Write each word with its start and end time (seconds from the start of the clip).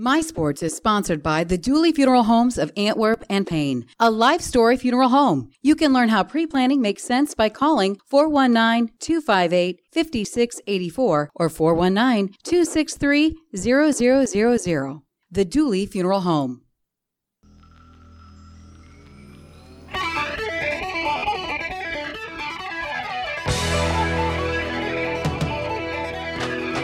My 0.00 0.20
Sports 0.20 0.62
is 0.62 0.76
sponsored 0.76 1.24
by 1.24 1.42
the 1.42 1.58
Dooley 1.58 1.90
Funeral 1.90 2.22
Homes 2.22 2.56
of 2.56 2.70
Antwerp 2.76 3.24
and 3.28 3.44
Payne, 3.44 3.84
a 3.98 4.12
life 4.12 4.40
story 4.40 4.76
funeral 4.76 5.08
home. 5.08 5.50
You 5.60 5.74
can 5.74 5.92
learn 5.92 6.08
how 6.08 6.22
pre 6.22 6.46
planning 6.46 6.80
makes 6.80 7.02
sense 7.02 7.34
by 7.34 7.48
calling 7.48 7.98
419 8.06 8.94
258 9.00 9.80
5684 9.90 11.30
or 11.34 11.48
419 11.48 12.32
263 12.44 13.36
0000. 13.56 15.02
The 15.32 15.44
Dooley 15.44 15.84
Funeral 15.84 16.20
Home. 16.20 16.62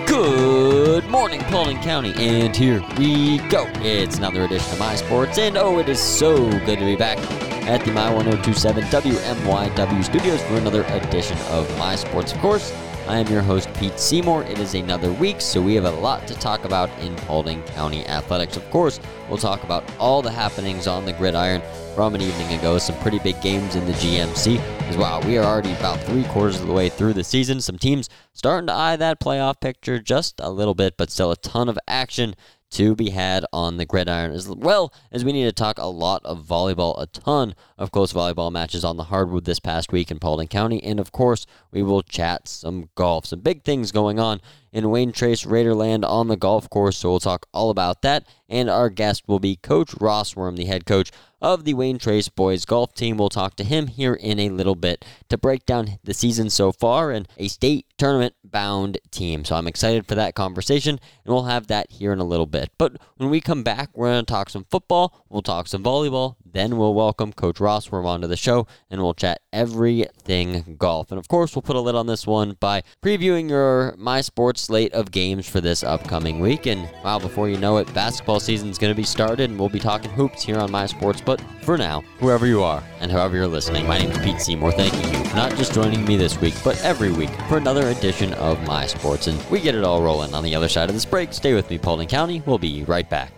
Good 0.09 0.54
morning, 1.03 1.41
Paulding 1.41 1.79
County, 1.79 2.13
and 2.17 2.55
here 2.55 2.81
we 2.97 3.39
go. 3.49 3.69
It's 3.79 4.19
another 4.19 4.45
edition 4.45 4.75
of 4.75 4.79
My 4.79 4.95
Sports, 4.95 5.39
and 5.39 5.57
oh, 5.57 5.81
it 5.81 5.89
is 5.89 5.99
so 5.99 6.37
good 6.61 6.79
to 6.79 6.85
be 6.85 6.95
back 6.95 7.19
at 7.67 7.85
the 7.85 7.91
My 7.91 8.15
1027 8.15 8.85
WMYW 8.85 10.05
studios 10.05 10.41
for 10.43 10.55
another 10.55 10.85
edition 10.85 11.37
of 11.49 11.69
My 11.79 11.97
Sports. 11.97 12.33
Of 12.33 12.39
course, 12.39 12.71
I 13.07 13.19
am 13.19 13.27
your 13.27 13.43
host, 13.43 13.69
Pete 13.75 14.01
Seymour. 14.01 14.45
It 14.45 14.59
is 14.59 14.75
another 14.75 15.13
week, 15.13 15.43
so 15.43 15.61
we 15.61 15.75
have 15.75 15.85
a 15.85 15.91
lot 15.91 16.27
to 16.27 16.35
talk 16.37 16.65
about 16.65 16.89
in 17.01 17.15
Paulding 17.17 17.63
County 17.65 18.07
athletics. 18.07 18.57
Of 18.57 18.69
course, 18.71 18.99
we'll 19.29 19.37
talk 19.37 19.63
about 19.63 19.85
all 19.99 20.23
the 20.23 20.31
happenings 20.31 20.87
on 20.87 21.05
the 21.05 21.13
gridiron 21.13 21.61
from 21.95 22.15
an 22.15 22.23
evening 22.23 22.59
ago. 22.59 22.79
Some 22.79 22.99
pretty 23.01 23.19
big 23.19 23.39
games 23.43 23.77
in 23.77 23.85
the 23.85 23.93
GMC 23.93 24.59
as 24.89 24.97
well. 24.97 25.21
We 25.21 25.37
are 25.37 25.45
already 25.45 25.75
about 25.75 26.01
three 26.01 26.25
quarters 26.25 26.59
of 26.59 26.67
the 26.67 26.73
way 26.73 26.89
through 26.89 27.13
the 27.13 27.25
season. 27.25 27.61
Some 27.61 27.77
teams 27.77 28.09
starting 28.33 28.69
to 28.69 28.73
eye 28.73 28.97
that 28.97 29.21
playoff 29.21 29.61
picture 29.61 29.99
just 29.99 30.41
a 30.41 30.49
little 30.49 30.75
bit, 30.75 30.97
but 30.97 31.11
still 31.11 31.31
a 31.31 31.37
ton 31.37 31.69
of 31.69 31.79
action 31.87 32.35
to 32.75 32.95
be 32.95 33.11
had 33.11 33.45
on 33.53 33.77
the 33.77 33.87
gridiron, 33.87 34.33
as 34.33 34.49
well 34.49 34.93
as 35.11 35.25
we 35.25 35.33
need 35.33 35.45
to 35.45 35.53
talk 35.53 35.79
a 35.79 35.87
lot 35.87 36.25
of 36.25 36.45
volleyball, 36.45 37.01
a 37.01 37.07
ton 37.07 37.55
of 37.79 37.93
close 37.93 38.13
volleyball 38.13 38.51
matches 38.51 38.85
on 38.85 38.97
the 38.97 39.05
hardwood 39.05 39.45
this 39.45 39.61
past 39.61 39.93
week 39.93 40.11
in 40.11 40.19
Paulding 40.19 40.49
County, 40.49 40.83
and 40.83 40.99
of 40.99 41.13
course, 41.13 41.47
we 41.71 41.83
will 41.83 42.03
chat 42.03 42.49
some 42.49 42.89
golf. 42.95 43.27
Some 43.27 43.41
big 43.41 43.63
things 43.63 43.93
going 43.93 44.19
on 44.19 44.41
in 44.73 44.91
Wayne 44.91 45.13
Trace 45.13 45.45
Raiderland 45.45 46.05
on 46.05 46.27
the 46.27 46.37
golf 46.37 46.69
course, 46.69 46.97
so 46.97 47.11
we'll 47.11 47.21
talk 47.21 47.47
all 47.55 47.71
about 47.71 48.03
that. 48.03 48.27
And 48.49 48.69
our 48.69 48.91
guest 48.91 49.23
will 49.29 49.39
be 49.39 49.57
Coach 49.57 49.93
Rosswurm, 49.93 50.57
the 50.57 50.65
head 50.65 50.85
coach 50.85 51.13
of 51.45 51.65
the 51.65 51.75
Wayne 51.75 51.99
Trace 51.99 52.31
boys 52.31 52.65
golf 52.65 52.95
team. 52.95 53.19
We'll 53.19 53.29
talk 53.29 53.55
to 53.57 53.65
him 53.65 53.89
here 53.89 54.15
in 54.15 54.41
a 54.41 54.49
little 54.49 54.75
bit 54.75 55.05
to 55.29 55.37
break 55.37 55.67
down 55.67 55.99
the 56.03 56.15
season 56.15 56.49
so 56.49 56.73
far 56.73 57.11
and 57.11 57.29
a 57.37 57.49
state 57.49 57.85
tournament 57.99 58.35
bound 58.43 58.97
team. 59.11 59.45
So 59.45 59.55
I'm 59.55 59.67
excited 59.67 60.07
for 60.07 60.15
that 60.15 60.35
conversation, 60.35 60.99
and 61.25 61.35
we'll 61.35 61.45
have 61.45 61.67
that 61.67 61.93
here 61.93 62.15
in 62.15 62.19
a 62.19 62.25
little 62.25 62.47
bit. 62.47 62.71
But 62.79 62.97
when 63.17 63.29
we 63.29 63.43
come 63.43 63.63
back, 63.63 63.91
we're 63.93 64.09
going 64.11 64.25
to 64.25 64.33
talk 64.33 64.49
some 64.49 64.65
football, 64.71 65.23
we'll 65.29 65.43
talk 65.43 65.69
some 65.69 65.83
volleyball, 65.83 66.37
then 66.45 66.79
we'll 66.79 66.95
welcome 66.95 67.33
Coach 67.33 67.57
Rosswurm 67.57 68.07
onto 68.07 68.27
the 68.27 68.37
show, 68.37 68.67
and 68.89 69.03
we'll 69.03 69.13
chat 69.13 69.41
everything 69.53 70.77
golf. 70.79 71.11
And 71.11 71.19
of 71.19 71.29
course, 71.29 71.55
we'll 71.55 71.63
put 71.63 71.77
a 71.77 71.81
lid 71.81 71.95
on 71.95 72.07
this 72.07 72.27
one 72.27 72.57
by 72.59 72.83
previewing 73.03 73.51
your 73.51 73.95
My 73.99 74.21
Sports 74.21 74.63
slate 74.63 74.93
of 74.95 75.11
games 75.11 75.49
for 75.49 75.61
this 75.61 75.83
upcoming 75.83 76.41
week. 76.41 76.67
And 76.67 76.89
wow, 77.05 77.19
before 77.19 77.49
you 77.49 77.59
know 77.59 77.79
it, 77.79 77.93
basketball 77.93 78.41
season's 78.41 78.79
going 78.79 78.93
to 78.93 78.97
be 78.97 79.05
started, 79.05 79.51
and 79.51 79.59
we'll 79.59 79.69
be 79.69 79.81
talking 79.81 80.11
hoops 80.13 80.43
here 80.43 80.59
on 80.59 80.71
My 80.71 80.87
Sports. 80.87 81.21
But 81.21 81.34
for 81.63 81.79
now, 81.79 82.03
whoever 82.19 82.47
you 82.47 82.63
are 82.63 82.83
and 83.01 83.11
however 83.11 83.37
you're 83.37 83.47
listening, 83.47 83.87
my 83.87 83.99
name 83.99 84.11
is 84.11 84.19
Pete 84.19 84.41
Seymour. 84.41 84.73
Thanking 84.73 85.13
you 85.13 85.25
for 85.25 85.37
not 85.37 85.57
just 85.57 85.73
joining 85.73 86.05
me 86.05 86.17
this 86.17 86.41
week, 86.41 86.55
but 86.65 86.81
every 86.83 87.13
week 87.13 87.31
for 87.49 87.57
another 87.57 87.89
edition 87.89 88.33
of 88.35 88.63
My 88.67 88.87
Sports. 88.87 89.27
And 89.27 89.43
we 89.51 89.61
get 89.61 89.75
it 89.75 89.85
all 89.85 90.03
rolling 90.03 90.35
on 90.35 90.45
the 90.45 90.55
other 90.55 90.69
side 90.69 90.89
of 90.89 90.95
this 90.95 91.05
break. 91.05 91.33
Stay 91.33 91.55
with 91.55 91.71
me, 91.71 91.79
Paulding 91.79 92.09
County. 92.09 92.43
We'll 92.47 92.59
be 92.59 92.85
right 92.85 93.09
back. 93.09 93.33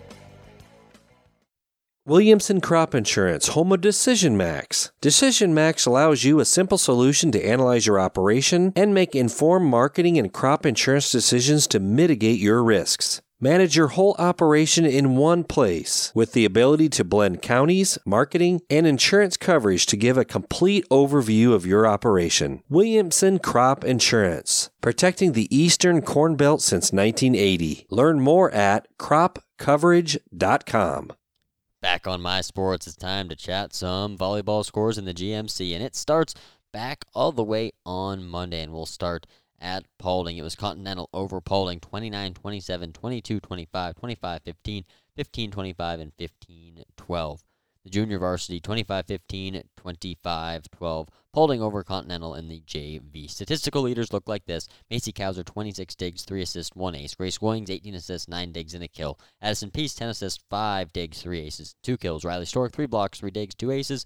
Williamson 2.09 2.61
Crop 2.61 2.95
Insurance, 2.95 3.49
home 3.49 3.73
of 3.73 3.81
Decision 3.81 4.37
Max. 4.37 4.93
Decision 5.01 5.53
Max 5.53 5.87
allows 5.87 6.23
you 6.23 6.39
a 6.39 6.45
simple 6.45 6.79
solution 6.79 7.33
to 7.33 7.45
analyze 7.45 7.85
your 7.85 7.99
operation 7.99 8.73
and 8.77 8.95
make 8.95 9.17
informed 9.17 9.67
marketing 9.67 10.17
and 10.17 10.33
crop 10.33 10.65
insurance 10.65 11.11
decisions 11.11 11.67
to 11.67 11.81
mitigate 11.81 12.39
your 12.39 12.63
risks. 12.63 13.23
Manage 13.39 13.77
your 13.77 13.89
whole 13.89 14.17
operation 14.19 14.87
in 14.87 15.17
one 15.17 15.45
place 15.45 16.11
with 16.15 16.33
the 16.33 16.47
ability 16.47 16.89
to 16.89 17.05
blend 17.05 17.43
counties, 17.43 17.99
marketing, 18.07 18.63
and 18.71 18.87
insurance 18.87 19.37
coverage 19.37 19.85
to 19.85 19.99
give 19.99 20.17
a 20.17 20.25
complete 20.25 20.89
overview 20.89 21.53
of 21.53 21.67
your 21.67 21.87
operation. 21.87 22.63
Williamson 22.71 23.39
Crop 23.39 23.85
Insurance, 23.85 24.71
protecting 24.81 25.33
the 25.33 25.55
Eastern 25.55 26.01
Corn 26.01 26.37
Belt 26.37 26.63
since 26.63 26.93
1980. 26.93 27.87
Learn 27.91 28.21
more 28.21 28.51
at 28.53 28.89
cropcoverage.com. 28.97 31.13
Back 31.83 32.07
on 32.07 32.23
My 32.23 32.41
Sports, 32.41 32.87
it's 32.87 32.97
time 32.97 33.29
to 33.29 33.37
chat 33.37 33.75
some 33.75 34.17
volleyball 34.17 34.65
scores 34.65 34.97
in 34.97 35.05
the 35.05 35.13
GMC, 35.13 35.75
and 35.75 35.85
it 35.85 35.95
starts 35.95 36.35
back 36.73 37.05
all 37.13 37.33
the 37.33 37.45
way 37.45 37.73
on 37.85 38.27
Monday, 38.27 38.63
and 38.63 38.73
we'll 38.73 38.87
start 38.87 39.27
at 39.61 39.85
Paulding. 39.99 40.37
It 40.37 40.43
was 40.43 40.55
Continental 40.55 41.09
over 41.13 41.41
Paulding 41.41 41.81
29 41.81 42.35
27, 42.35 42.93
22 42.93 43.41
25, 43.41 43.95
25 43.95 44.43
15, 44.43 44.85
15 45.17 45.51
25, 45.51 46.01
and 46.01 46.13
15 46.19 46.85
12. 46.97 47.45
The 47.87 47.91
junior 47.91 48.19
varsity 48.19 48.59
25 48.59 49.07
15, 49.07 49.63
25 49.77 50.71
12. 50.73 51.09
Paulding 51.33 51.63
over 51.63 51.85
Continental 51.85 52.35
in 52.35 52.49
the 52.49 52.61
JV. 52.67 53.31
Statistical 53.31 53.83
leaders 53.83 54.13
look 54.13 54.27
like 54.27 54.45
this 54.45 54.67
Macy 54.91 55.13
Cowser 55.13 55.45
26 55.45 55.95
digs, 55.95 56.25
3 56.25 56.43
assists, 56.43 56.75
1 56.75 56.95
ace. 56.97 57.15
Grace 57.15 57.39
Goings 57.39 57.71
18 57.71 57.95
assists, 57.95 58.27
9 58.27 58.51
digs, 58.51 58.75
and 58.75 58.83
a 58.83 58.89
kill. 58.89 59.21
Addison 59.41 59.71
Peace 59.71 59.95
10 59.95 60.09
assists, 60.09 60.43
5 60.51 60.93
digs, 60.93 61.23
3 61.23 61.39
aces, 61.39 61.77
2 61.85 61.97
kills. 61.97 62.25
Riley 62.25 62.47
Stork 62.47 62.73
3 62.73 62.87
blocks, 62.87 63.21
3 63.21 63.31
digs, 63.31 63.55
2 63.55 63.71
aces. 63.71 64.05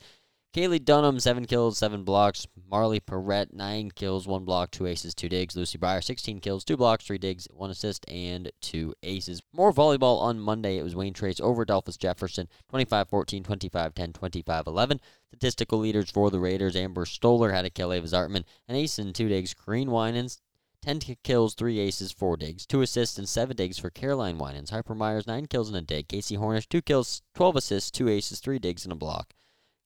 Kaylee 0.52 0.84
Dunham, 0.84 1.20
7 1.20 1.44
kills, 1.44 1.78
7 1.78 2.02
blocks. 2.02 2.48
Marley 2.68 2.98
Perrette, 2.98 3.52
9 3.52 3.92
kills, 3.92 4.26
1 4.26 4.44
block, 4.44 4.72
2 4.72 4.86
aces, 4.86 5.14
2 5.14 5.28
digs. 5.28 5.54
Lucy 5.54 5.78
Breyer, 5.78 6.02
16 6.02 6.40
kills, 6.40 6.64
2 6.64 6.76
blocks, 6.76 7.06
3 7.06 7.18
digs, 7.18 7.46
1 7.52 7.70
assist, 7.70 8.04
and 8.10 8.50
2 8.60 8.92
aces. 9.04 9.42
More 9.52 9.72
volleyball 9.72 10.20
on 10.20 10.40
Monday. 10.40 10.76
It 10.76 10.82
was 10.82 10.96
Wayne 10.96 11.14
Trace 11.14 11.38
over 11.38 11.64
Delphos 11.64 11.96
Jefferson, 11.96 12.48
25 12.68 13.08
14, 13.08 13.44
25 13.44 13.94
10, 13.94 14.12
25 14.12 14.66
11. 14.66 15.00
Statistical 15.28 15.78
leaders 15.78 16.10
for 16.10 16.32
the 16.32 16.40
Raiders 16.40 16.74
Amber 16.74 17.06
Stoller 17.06 17.52
had 17.52 17.64
a 17.64 17.70
kill, 17.70 17.92
Ava 17.92 18.08
Zartman, 18.08 18.44
an 18.66 18.74
ace 18.74 18.98
and 18.98 19.14
2 19.14 19.28
digs. 19.28 19.54
Green 19.54 19.88
Winans, 19.92 20.40
10 20.82 20.98
kills, 21.22 21.54
3 21.54 21.78
aces, 21.78 22.10
4 22.10 22.36
digs. 22.36 22.66
2 22.66 22.82
assists 22.82 23.18
and 23.18 23.28
7 23.28 23.56
digs 23.56 23.78
for 23.78 23.90
Caroline 23.90 24.36
Winans. 24.36 24.70
Harper 24.70 24.96
Myers, 24.96 25.28
9 25.28 25.46
kills 25.46 25.68
and 25.68 25.76
a 25.76 25.80
dig. 25.80 26.08
Casey 26.08 26.36
Hornish, 26.36 26.68
2 26.68 26.82
kills, 26.82 27.22
12 27.36 27.54
assists, 27.54 27.92
2 27.92 28.08
aces, 28.08 28.40
3 28.40 28.58
digs, 28.58 28.84
and 28.84 28.92
a 28.92 28.96
block. 28.96 29.32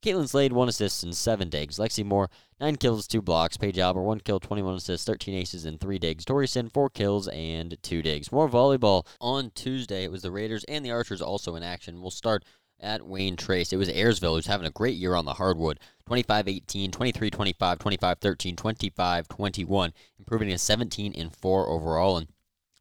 Caitlin 0.04 0.28
Slade, 0.28 0.52
1 0.52 0.68
assist 0.68 1.02
and 1.02 1.16
7 1.16 1.48
digs. 1.48 1.78
Lexi 1.78 2.04
Moore, 2.04 2.28
9 2.60 2.76
kills, 2.76 3.06
2 3.06 3.22
blocks. 3.22 3.56
Paige 3.56 3.78
Albert, 3.78 4.02
1 4.02 4.20
kill, 4.20 4.38
21 4.38 4.74
assists, 4.74 5.06
13 5.06 5.34
aces, 5.34 5.64
and 5.64 5.80
3 5.80 5.98
digs. 5.98 6.26
Tori 6.26 6.46
Sin, 6.46 6.68
4 6.68 6.90
kills 6.90 7.26
and 7.28 7.78
2 7.82 8.02
digs. 8.02 8.30
More 8.30 8.46
volleyball 8.46 9.06
on 9.18 9.50
Tuesday. 9.54 10.04
It 10.04 10.10
was 10.10 10.20
the 10.20 10.30
Raiders 10.30 10.62
and 10.64 10.84
the 10.84 10.90
Archers 10.90 11.22
also 11.22 11.54
in 11.54 11.62
action. 11.62 12.02
We'll 12.02 12.10
start 12.10 12.44
at 12.78 13.06
Wayne 13.06 13.36
Trace. 13.36 13.72
It 13.72 13.78
was 13.78 13.88
Ayersville 13.88 14.34
who's 14.34 14.46
having 14.46 14.66
a 14.66 14.70
great 14.70 14.96
year 14.96 15.14
on 15.14 15.24
the 15.24 15.34
hardwood. 15.34 15.80
25 16.04 16.48
18, 16.48 16.90
23 16.90 17.30
25, 17.30 17.78
25 17.78 18.18
13, 18.18 18.56
25 18.56 19.28
21, 19.28 19.92
improving 20.18 20.50
to 20.50 20.58
17 20.58 21.14
and 21.16 21.34
4 21.34 21.68
overall. 21.70 22.18
And 22.18 22.28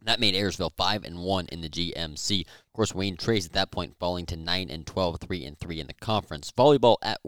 that 0.05 0.19
made 0.19 0.35
Ayersville 0.35 0.75
5 0.75 1.03
and 1.03 1.19
1 1.19 1.47
in 1.47 1.61
the 1.61 1.69
GMC. 1.69 2.41
Of 2.41 2.73
course, 2.73 2.93
Wayne 2.93 3.17
Trace 3.17 3.45
at 3.45 3.53
that 3.53 3.71
point 3.71 3.95
falling 3.99 4.25
to 4.27 4.35
9 4.35 4.69
and 4.69 4.85
12, 4.85 5.19
3 5.19 5.45
and 5.45 5.57
3 5.57 5.79
in 5.79 5.87
the 5.87 5.93
conference. 5.93 6.51
Volleyball 6.51 6.97
at 7.01 7.19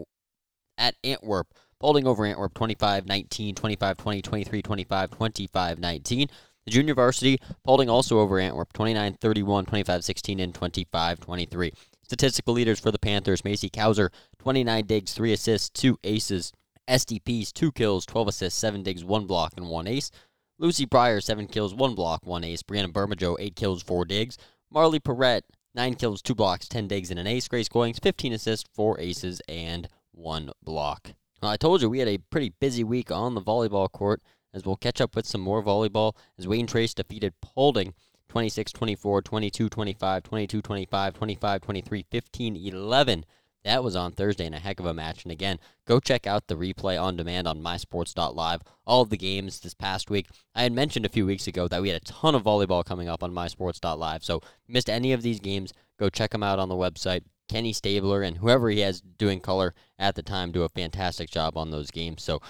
at 0.78 0.94
Antwerp, 1.02 1.48
Paulding 1.78 2.06
over 2.06 2.24
Antwerp 2.24 2.54
25 2.54 3.06
19, 3.06 3.54
25 3.54 3.96
20, 3.96 4.22
23 4.22 4.62
25, 4.62 5.10
25 5.10 5.78
19. 5.78 6.28
The 6.64 6.70
junior 6.70 6.94
varsity 6.94 7.38
Paulding 7.64 7.90
also 7.90 8.18
over 8.18 8.38
Antwerp 8.38 8.72
29 8.72 9.14
31, 9.14 9.66
25 9.66 10.04
16, 10.04 10.40
and 10.40 10.54
25 10.54 11.20
23. 11.20 11.72
Statistical 12.02 12.54
leaders 12.54 12.80
for 12.80 12.90
the 12.90 12.98
Panthers 12.98 13.44
Macy 13.44 13.68
Cowser 13.68 14.10
29 14.38 14.86
digs, 14.86 15.12
3 15.12 15.32
assists, 15.32 15.68
2 15.70 15.98
aces. 16.04 16.52
SDPs 16.88 17.52
2 17.52 17.72
kills, 17.72 18.06
12 18.06 18.28
assists, 18.28 18.60
7 18.60 18.82
digs, 18.84 19.04
1 19.04 19.26
block, 19.26 19.54
and 19.56 19.68
1 19.68 19.86
ace. 19.88 20.10
Lucy 20.58 20.86
Breyer, 20.86 21.22
7 21.22 21.46
kills, 21.48 21.74
1 21.74 21.94
block, 21.94 22.24
1 22.24 22.44
ace. 22.44 22.62
Brianna 22.62 22.92
Bermajo, 22.92 23.36
8 23.38 23.54
kills, 23.56 23.82
4 23.82 24.04
digs. 24.06 24.38
Marley 24.70 24.98
Perrette, 24.98 25.42
9 25.74 25.94
kills, 25.94 26.22
2 26.22 26.34
blocks, 26.34 26.66
10 26.66 26.88
digs, 26.88 27.10
and 27.10 27.20
an 27.20 27.26
ace. 27.26 27.46
Grace 27.46 27.68
Goings, 27.68 27.98
15 27.98 28.32
assists, 28.32 28.68
4 28.72 28.98
aces, 28.98 29.42
and 29.48 29.88
1 30.12 30.50
block. 30.62 31.12
Well, 31.42 31.50
I 31.50 31.56
told 31.56 31.82
you 31.82 31.90
we 31.90 31.98
had 31.98 32.08
a 32.08 32.18
pretty 32.18 32.54
busy 32.58 32.82
week 32.82 33.10
on 33.10 33.34
the 33.34 33.42
volleyball 33.42 33.92
court 33.92 34.22
as 34.54 34.64
we'll 34.64 34.76
catch 34.76 35.02
up 35.02 35.14
with 35.14 35.26
some 35.26 35.42
more 35.42 35.62
volleyball 35.62 36.14
as 36.38 36.48
Wayne 36.48 36.66
Trace 36.66 36.94
defeated 36.94 37.34
Paulding 37.42 37.92
26 38.30 38.72
24, 38.72 39.22
22 39.22 39.68
25, 39.68 40.22
22 40.22 40.62
25, 40.62 41.14
25 41.14 41.60
23, 41.60 42.06
15 42.10 42.56
11. 42.56 43.24
That 43.66 43.82
was 43.82 43.96
on 43.96 44.12
Thursday 44.12 44.46
and 44.46 44.54
a 44.54 44.60
heck 44.60 44.78
of 44.78 44.86
a 44.86 44.94
match. 44.94 45.24
And 45.24 45.32
again, 45.32 45.58
go 45.88 45.98
check 45.98 46.24
out 46.24 46.46
the 46.46 46.54
replay 46.54 47.02
on 47.02 47.16
demand 47.16 47.48
on 47.48 47.60
mysports.live. 47.60 48.62
All 48.86 49.02
of 49.02 49.10
the 49.10 49.16
games 49.16 49.58
this 49.58 49.74
past 49.74 50.08
week. 50.08 50.28
I 50.54 50.62
had 50.62 50.72
mentioned 50.72 51.04
a 51.04 51.08
few 51.08 51.26
weeks 51.26 51.48
ago 51.48 51.66
that 51.66 51.82
we 51.82 51.88
had 51.88 52.00
a 52.00 52.04
ton 52.04 52.36
of 52.36 52.44
volleyball 52.44 52.84
coming 52.84 53.08
up 53.08 53.24
on 53.24 53.32
mysports.live. 53.32 54.22
So, 54.22 54.40
missed 54.68 54.88
any 54.88 55.12
of 55.12 55.22
these 55.22 55.40
games, 55.40 55.72
go 55.98 56.08
check 56.08 56.30
them 56.30 56.44
out 56.44 56.60
on 56.60 56.68
the 56.68 56.76
website. 56.76 57.24
Kenny 57.48 57.72
Stabler 57.72 58.22
and 58.22 58.36
whoever 58.36 58.70
he 58.70 58.80
has 58.80 59.00
doing 59.00 59.40
color 59.40 59.74
at 59.98 60.14
the 60.14 60.22
time 60.22 60.52
do 60.52 60.62
a 60.62 60.68
fantastic 60.68 61.28
job 61.28 61.56
on 61.56 61.72
those 61.72 61.90
games. 61.90 62.22
So, 62.22 62.40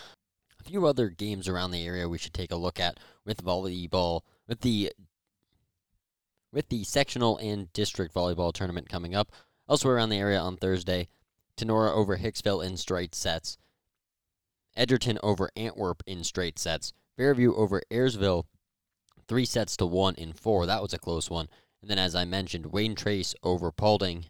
a 0.60 0.64
few 0.64 0.84
other 0.84 1.08
games 1.08 1.48
around 1.48 1.70
the 1.70 1.86
area 1.86 2.10
we 2.10 2.19
should 2.19 2.34
take 2.34 2.52
a 2.52 2.56
look 2.56 2.78
at 2.78 3.00
with 3.24 3.42
volleyball, 3.42 4.20
with 4.46 4.60
the 4.60 4.92
with 6.52 6.69
the 6.69 6.84
sectional 6.84 7.38
and 7.38 7.72
district 7.72 8.14
volleyball 8.14 8.52
tournament 8.52 8.88
coming 8.88 9.14
up. 9.14 9.30
Elsewhere 9.68 9.96
around 9.96 10.10
the 10.10 10.18
area 10.18 10.38
on 10.38 10.56
Thursday, 10.56 11.08
Tinora 11.56 11.92
over 11.92 12.18
Hicksville 12.18 12.64
in 12.64 12.76
straight 12.76 13.14
sets. 13.14 13.58
Edgerton 14.76 15.18
over 15.22 15.50
Antwerp 15.56 16.02
in 16.06 16.22
straight 16.22 16.58
sets. 16.58 16.92
Fairview 17.16 17.54
over 17.54 17.82
Ayersville, 17.90 18.44
three 19.26 19.46
sets 19.46 19.76
to 19.78 19.86
one 19.86 20.14
in 20.16 20.32
four. 20.32 20.66
That 20.66 20.82
was 20.82 20.92
a 20.92 20.98
close 20.98 21.30
one. 21.30 21.48
And 21.80 21.90
then, 21.90 21.98
as 21.98 22.14
I 22.14 22.24
mentioned, 22.24 22.66
Wayne 22.66 22.94
Trace 22.94 23.34
over 23.42 23.72
Paulding. 23.72 24.26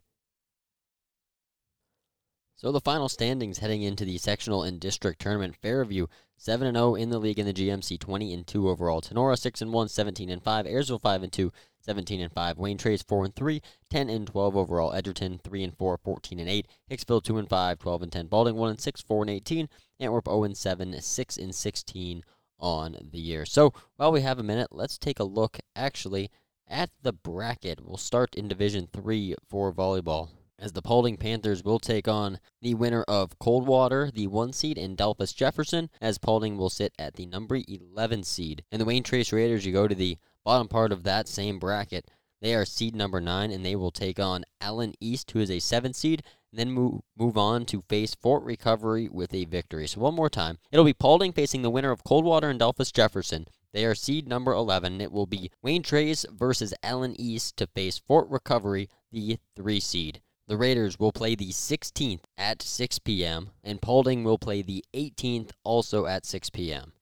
So 2.58 2.72
the 2.72 2.80
final 2.80 3.10
standings 3.10 3.58
heading 3.58 3.82
into 3.82 4.06
the 4.06 4.16
sectional 4.16 4.62
and 4.62 4.80
district 4.80 5.20
tournament: 5.20 5.56
Fairview 5.56 6.06
7 6.38 6.66
and 6.66 6.74
0 6.74 6.94
in 6.94 7.10
the 7.10 7.18
league 7.18 7.38
in 7.38 7.44
the 7.44 7.52
GMC, 7.52 8.00
20 8.00 8.32
and 8.32 8.46
2 8.46 8.70
overall. 8.70 9.02
Tinora 9.02 9.38
6 9.38 9.60
and 9.60 9.74
1, 9.74 9.88
17 9.88 10.30
and 10.30 10.42
5. 10.42 10.64
Ayersville 10.64 11.02
5 11.02 11.22
and 11.24 11.32
2, 11.34 11.52
17 11.80 12.20
and 12.22 12.32
5. 12.32 12.56
Wayne 12.56 12.78
Trace 12.78 13.02
4 13.02 13.26
and 13.26 13.36
3, 13.36 13.60
10 13.90 14.08
and 14.08 14.26
12 14.26 14.56
overall. 14.56 14.94
Edgerton 14.94 15.38
3 15.44 15.64
and 15.64 15.76
4, 15.76 15.98
14 16.02 16.40
and 16.40 16.48
8. 16.48 16.66
Hicksville 16.90 17.22
2 17.22 17.36
and 17.36 17.48
5, 17.50 17.78
12 17.78 18.02
and 18.02 18.12
10. 18.12 18.28
Paulding 18.28 18.56
1 18.56 18.70
and 18.70 18.80
6, 18.80 19.02
4 19.02 19.22
and 19.24 19.30
18. 19.30 19.68
Antwerp 20.00 20.26
0 20.26 20.44
and 20.44 20.56
7, 20.56 20.98
6 20.98 21.36
and 21.36 21.54
16 21.54 22.24
on 22.58 22.96
the 23.12 23.18
year. 23.18 23.44
So 23.44 23.74
while 23.96 24.12
we 24.12 24.22
have 24.22 24.38
a 24.38 24.42
minute, 24.42 24.68
let's 24.70 24.96
take 24.96 25.20
a 25.20 25.24
look 25.24 25.58
actually 25.74 26.30
at 26.66 26.88
the 27.02 27.12
bracket. 27.12 27.80
We'll 27.84 27.98
start 27.98 28.34
in 28.34 28.48
Division 28.48 28.88
3 28.94 29.34
for 29.46 29.74
volleyball 29.74 30.30
as 30.58 30.72
the 30.72 30.82
Paulding 30.82 31.16
Panthers 31.16 31.62
will 31.62 31.78
take 31.78 32.08
on 32.08 32.40
the 32.62 32.74
winner 32.74 33.02
of 33.08 33.38
Coldwater, 33.38 34.10
the 34.10 34.26
one 34.26 34.52
seed, 34.52 34.78
and 34.78 34.96
Delphos 34.96 35.34
Jefferson, 35.34 35.90
as 36.00 36.18
Paulding 36.18 36.56
will 36.56 36.70
sit 36.70 36.92
at 36.98 37.14
the 37.14 37.26
number 37.26 37.60
11 37.68 38.22
seed. 38.22 38.64
And 38.72 38.80
the 38.80 38.86
Wayne 38.86 39.02
Trace 39.02 39.32
Raiders, 39.32 39.66
you 39.66 39.72
go 39.72 39.86
to 39.86 39.94
the 39.94 40.18
bottom 40.44 40.68
part 40.68 40.92
of 40.92 41.02
that 41.02 41.28
same 41.28 41.58
bracket. 41.58 42.10
They 42.40 42.54
are 42.54 42.64
seed 42.64 42.94
number 42.94 43.20
9, 43.20 43.50
and 43.50 43.64
they 43.64 43.76
will 43.76 43.90
take 43.90 44.20
on 44.20 44.44
Allen 44.60 44.94
East, 45.00 45.30
who 45.30 45.40
is 45.40 45.50
a 45.50 45.58
7 45.58 45.92
seed, 45.92 46.22
and 46.50 46.58
then 46.60 46.70
move, 46.70 47.00
move 47.16 47.36
on 47.36 47.64
to 47.66 47.82
face 47.88 48.14
Fort 48.14 48.42
Recovery 48.42 49.08
with 49.08 49.34
a 49.34 49.46
victory. 49.46 49.86
So, 49.86 50.00
one 50.00 50.14
more 50.14 50.30
time. 50.30 50.58
It'll 50.70 50.84
be 50.84 50.94
Paulding 50.94 51.32
facing 51.32 51.62
the 51.62 51.70
winner 51.70 51.90
of 51.90 52.04
Coldwater 52.04 52.48
and 52.48 52.60
Delphos 52.60 52.92
Jefferson. 52.92 53.46
They 53.72 53.84
are 53.84 53.94
seed 53.94 54.28
number 54.28 54.52
11. 54.52 55.00
It 55.00 55.12
will 55.12 55.26
be 55.26 55.50
Wayne 55.60 55.82
Trace 55.82 56.24
versus 56.30 56.72
Allen 56.82 57.14
East 57.18 57.56
to 57.58 57.66
face 57.66 57.98
Fort 57.98 58.28
Recovery, 58.28 58.88
the 59.12 59.38
3 59.54 59.80
seed. 59.80 60.22
The 60.48 60.56
Raiders 60.56 60.98
will 60.98 61.10
play 61.10 61.34
the 61.34 61.50
16th 61.50 62.20
at 62.38 62.62
6 62.62 62.98
p.m., 63.00 63.50
and 63.64 63.82
Paulding 63.82 64.22
will 64.22 64.38
play 64.38 64.62
the 64.62 64.84
18th 64.94 65.50
also 65.64 66.06
at 66.06 66.24
6 66.24 66.50
p.m. 66.50 66.92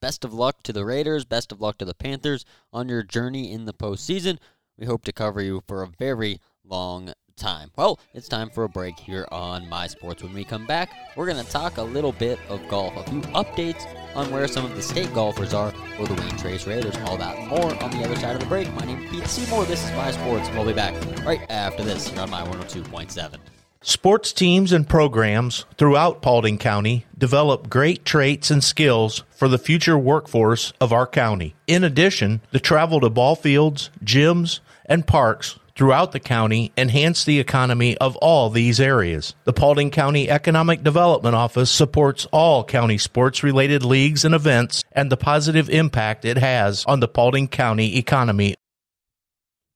Best 0.00 0.24
of 0.24 0.32
luck 0.32 0.62
to 0.62 0.72
the 0.72 0.86
Raiders. 0.86 1.26
Best 1.26 1.52
of 1.52 1.60
luck 1.60 1.76
to 1.78 1.84
the 1.84 1.94
Panthers 1.94 2.46
on 2.72 2.88
your 2.88 3.02
journey 3.02 3.52
in 3.52 3.66
the 3.66 3.74
postseason. 3.74 4.38
We 4.78 4.86
hope 4.86 5.04
to 5.04 5.12
cover 5.12 5.42
you 5.42 5.62
for 5.66 5.82
a 5.82 5.88
very 5.88 6.40
long 6.64 7.12
time. 7.38 7.70
Well, 7.76 7.98
it's 8.12 8.28
time 8.28 8.50
for 8.50 8.64
a 8.64 8.68
break 8.68 8.98
here 8.98 9.26
on 9.30 9.68
My 9.68 9.86
Sports. 9.86 10.22
When 10.22 10.34
we 10.34 10.44
come 10.44 10.66
back, 10.66 10.90
we're 11.16 11.26
going 11.26 11.42
to 11.44 11.50
talk 11.50 11.78
a 11.78 11.82
little 11.82 12.12
bit 12.12 12.38
of 12.48 12.60
golf, 12.68 12.96
a 12.96 13.04
few 13.08 13.20
updates 13.32 13.86
on 14.14 14.30
where 14.30 14.46
some 14.48 14.64
of 14.64 14.74
the 14.74 14.82
state 14.82 15.12
golfers 15.14 15.54
are 15.54 15.70
for 15.96 16.06
the 16.06 16.14
Wayne 16.14 16.36
Trace 16.36 16.66
Raiders. 16.66 16.96
All 17.06 17.16
that 17.16 17.48
more 17.48 17.82
on 17.82 17.90
the 17.90 18.04
other 18.04 18.16
side 18.16 18.34
of 18.34 18.40
the 18.40 18.46
break. 18.46 18.72
My 18.74 18.84
name 18.84 19.02
is 19.02 19.10
Pete 19.10 19.26
Seymour. 19.26 19.64
This 19.64 19.84
is 19.84 19.90
My 19.92 20.10
Sports. 20.10 20.48
We'll 20.50 20.66
be 20.66 20.72
back 20.72 20.94
right 21.24 21.40
after 21.48 21.82
this 21.82 22.08
here 22.08 22.20
on 22.20 22.30
My 22.30 22.42
102.7. 22.42 23.36
Sports 23.80 24.32
teams 24.32 24.72
and 24.72 24.88
programs 24.88 25.64
throughout 25.76 26.20
Paulding 26.20 26.58
County 26.58 27.06
develop 27.16 27.70
great 27.70 28.04
traits 28.04 28.50
and 28.50 28.62
skills 28.62 29.22
for 29.30 29.46
the 29.46 29.56
future 29.56 29.96
workforce 29.96 30.72
of 30.80 30.92
our 30.92 31.06
county. 31.06 31.54
In 31.68 31.84
addition, 31.84 32.40
the 32.50 32.58
travel 32.58 32.98
to 33.00 33.08
ball 33.08 33.36
fields, 33.36 33.90
gyms, 34.04 34.58
and 34.84 35.06
parks 35.06 35.60
throughout 35.78 36.10
the 36.10 36.20
county 36.20 36.72
enhance 36.76 37.24
the 37.24 37.38
economy 37.38 37.96
of 37.98 38.16
all 38.16 38.50
these 38.50 38.80
areas. 38.80 39.36
The 39.44 39.52
Paulding 39.52 39.92
County 39.92 40.28
Economic 40.28 40.82
Development 40.82 41.36
Office 41.36 41.70
supports 41.70 42.26
all 42.32 42.64
county 42.64 42.98
sports 42.98 43.44
related 43.44 43.84
leagues 43.84 44.24
and 44.24 44.34
events 44.34 44.82
and 44.90 45.10
the 45.10 45.16
positive 45.16 45.70
impact 45.70 46.24
it 46.24 46.36
has 46.36 46.84
on 46.86 46.98
the 46.98 47.06
Paulding 47.06 47.46
County 47.46 47.96
economy. 47.96 48.56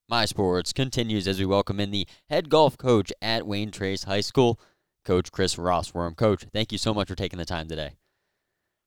My 0.08 0.24
Sports 0.26 0.72
continues 0.72 1.28
as 1.28 1.38
we 1.38 1.46
welcome 1.46 1.78
in 1.78 1.92
the 1.92 2.06
head 2.28 2.50
golf 2.50 2.76
coach 2.76 3.12
at 3.22 3.46
Wayne 3.46 3.70
Trace 3.70 4.02
High 4.02 4.20
School, 4.20 4.60
Coach 5.04 5.30
Chris 5.30 5.54
Rosswurm. 5.54 6.16
Coach, 6.16 6.44
thank 6.52 6.72
you 6.72 6.78
so 6.78 6.92
much 6.92 7.08
for 7.08 7.14
taking 7.14 7.38
the 7.38 7.44
time 7.44 7.68
today. 7.68 7.92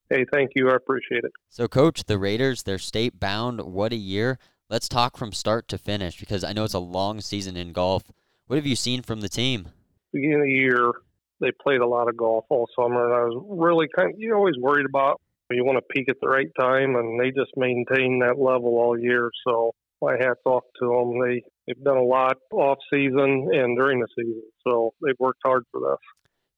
Hey, 0.10 0.26
thank 0.32 0.52
you. 0.54 0.70
I 0.70 0.76
appreciate 0.76 1.24
it. 1.24 1.32
So, 1.50 1.68
Coach, 1.68 2.04
the 2.04 2.20
Raiders, 2.20 2.62
they're 2.62 2.78
state 2.78 3.20
bound. 3.20 3.62
What 3.62 3.92
a 3.92 3.96
year. 3.96 4.38
Let's 4.70 4.90
talk 4.90 5.18
from 5.18 5.32
start 5.32 5.68
to 5.70 5.78
finish 5.78 6.20
because 6.20 6.44
I 6.44 6.54
know 6.54 6.64
it's 6.64 6.74
a 6.74 6.80
long 6.80 7.22
season 7.22 7.56
in 7.56 7.72
golf. 7.72 8.04
What 8.48 8.56
have 8.56 8.66
you 8.66 8.76
seen 8.76 9.04
from 9.04 9.22
the 9.22 9.30
team? 9.30 9.70
Beginning 10.12 10.36
of 10.36 10.42
the 10.42 10.52
year, 10.52 10.92
they 11.40 11.52
played 11.62 11.82
a 11.82 11.88
lot 11.88 12.08
of 12.10 12.18
golf 12.18 12.46
all 12.50 12.68
summer, 12.76 13.06
and 13.06 13.14
I 13.14 13.26
was 13.26 13.46
really 13.48 13.88
kind 13.96 14.14
of, 14.14 14.20
you're 14.20 14.38
always 14.38 14.56
worried 14.60 14.86
about 14.86 15.22
you 15.52 15.64
want 15.64 15.78
to 15.78 15.94
peak 15.94 16.10
at 16.10 16.16
the 16.22 16.28
right 16.28 16.50
time, 16.60 16.96
and 16.96 17.20
they 17.20 17.30
just 17.30 17.52
maintained 17.56 18.22
that 18.24 18.40
level 18.40 18.78
all 18.78 18.98
year. 18.98 19.30
So 19.46 19.74
my 20.02 20.14
hats 20.20 20.42
off 20.46 20.64
to 20.80 20.88
them. 20.88 21.20
They 21.22 21.44
they've 21.68 21.84
done 21.84 21.98
a 21.98 22.04
lot 22.04 22.38
off 22.52 22.80
season 22.92 23.50
and 23.54 23.78
during 23.78 24.00
the 24.00 24.08
season, 24.16 24.44
so 24.66 24.94
they've 25.02 25.20
worked 25.20 25.42
hard 25.46 25.64
for 25.72 25.82
this. 25.82 26.00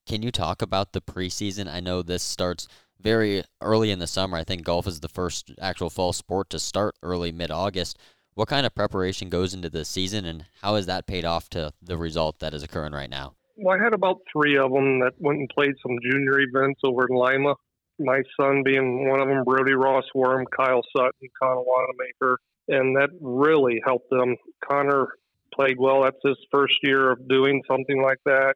Can 0.07 0.23
you 0.23 0.31
talk 0.31 0.61
about 0.61 0.93
the 0.93 1.01
preseason? 1.01 1.67
I 1.69 1.81
know 1.81 2.01
this 2.01 2.23
starts 2.23 2.67
very 3.01 3.43
early 3.61 3.91
in 3.91 3.99
the 3.99 4.07
summer. 4.07 4.37
I 4.37 4.43
think 4.43 4.63
golf 4.63 4.87
is 4.87 4.99
the 4.99 5.07
first 5.07 5.51
actual 5.59 5.89
fall 5.89 6.13
sport 6.13 6.49
to 6.51 6.59
start 6.59 6.95
early 7.03 7.31
mid 7.31 7.51
August. 7.51 7.97
What 8.33 8.47
kind 8.47 8.65
of 8.65 8.75
preparation 8.75 9.29
goes 9.29 9.53
into 9.53 9.69
the 9.69 9.83
season, 9.83 10.25
and 10.25 10.45
how 10.61 10.75
has 10.75 10.85
that 10.85 11.07
paid 11.07 11.25
off 11.25 11.49
to 11.49 11.73
the 11.81 11.97
result 11.97 12.39
that 12.39 12.53
is 12.53 12.63
occurring 12.63 12.93
right 12.93 13.09
now? 13.09 13.33
Well, 13.55 13.75
I 13.79 13.83
had 13.83 13.93
about 13.93 14.21
three 14.31 14.57
of 14.57 14.71
them 14.71 14.99
that 14.99 15.13
went 15.17 15.39
and 15.39 15.49
played 15.49 15.73
some 15.81 15.97
junior 16.03 16.39
events 16.39 16.79
over 16.83 17.07
in 17.09 17.15
Lima. 17.15 17.55
My 17.99 18.21
son 18.39 18.61
being 18.63 19.09
one 19.09 19.19
of 19.19 19.27
them, 19.27 19.43
Brody 19.43 19.73
Rosswurm, 19.73 20.45
Kyle 20.55 20.83
Sutton, 20.95 21.29
Connor 21.41 21.61
Wanamaker, 21.61 22.37
and 22.67 22.95
that 22.95 23.09
really 23.19 23.81
helped 23.83 24.11
them. 24.11 24.35
Connor 24.63 25.07
played 25.51 25.79
well. 25.79 26.03
That's 26.03 26.17
his 26.23 26.37
first 26.51 26.75
year 26.83 27.11
of 27.11 27.27
doing 27.27 27.63
something 27.67 28.01
like 28.03 28.19
that. 28.25 28.55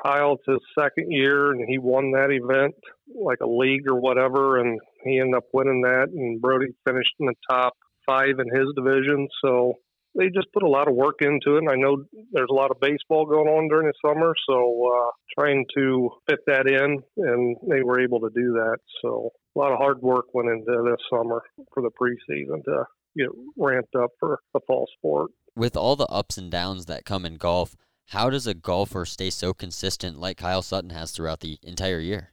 Kyle, 0.00 0.34
it's 0.34 0.44
his 0.46 0.60
second 0.78 1.10
year, 1.10 1.52
and 1.52 1.64
he 1.68 1.78
won 1.78 2.12
that 2.12 2.30
event, 2.30 2.74
like 3.14 3.40
a 3.40 3.48
league 3.48 3.90
or 3.90 4.00
whatever, 4.00 4.58
and 4.58 4.80
he 5.04 5.18
ended 5.18 5.36
up 5.36 5.44
winning 5.52 5.82
that. 5.82 6.08
And 6.14 6.40
Brody 6.40 6.66
finished 6.86 7.14
in 7.18 7.26
the 7.26 7.34
top 7.50 7.74
five 8.06 8.38
in 8.38 8.48
his 8.54 8.68
division. 8.76 9.28
So 9.44 9.74
they 10.16 10.26
just 10.26 10.52
put 10.52 10.62
a 10.62 10.68
lot 10.68 10.88
of 10.88 10.94
work 10.94 11.16
into 11.20 11.56
it. 11.56 11.58
And 11.58 11.70
I 11.70 11.76
know 11.76 12.04
there's 12.32 12.48
a 12.50 12.54
lot 12.54 12.70
of 12.70 12.80
baseball 12.80 13.26
going 13.26 13.48
on 13.48 13.68
during 13.68 13.86
the 13.86 14.08
summer, 14.08 14.34
so 14.48 14.90
uh, 14.92 15.10
trying 15.38 15.64
to 15.76 16.10
fit 16.28 16.40
that 16.46 16.66
in, 16.66 17.02
and 17.16 17.56
they 17.68 17.82
were 17.82 18.00
able 18.00 18.20
to 18.20 18.30
do 18.34 18.52
that. 18.54 18.78
So 19.02 19.30
a 19.54 19.58
lot 19.58 19.72
of 19.72 19.78
hard 19.78 20.00
work 20.00 20.26
went 20.32 20.48
into 20.48 20.64
this 20.84 21.04
summer 21.12 21.42
for 21.72 21.82
the 21.82 21.90
preseason 21.90 22.64
to 22.64 22.84
get 23.16 23.28
ramped 23.56 23.94
up 23.96 24.10
for 24.18 24.38
the 24.54 24.60
fall 24.66 24.86
sport. 24.98 25.30
With 25.56 25.76
all 25.76 25.96
the 25.96 26.06
ups 26.06 26.38
and 26.38 26.50
downs 26.50 26.86
that 26.86 27.04
come 27.04 27.26
in 27.26 27.36
golf, 27.36 27.76
how 28.10 28.28
does 28.28 28.48
a 28.48 28.54
golfer 28.54 29.04
stay 29.04 29.30
so 29.30 29.54
consistent 29.54 30.18
like 30.18 30.36
Kyle 30.36 30.62
Sutton 30.62 30.90
has 30.90 31.12
throughout 31.12 31.40
the 31.40 31.58
entire 31.62 32.00
year? 32.00 32.32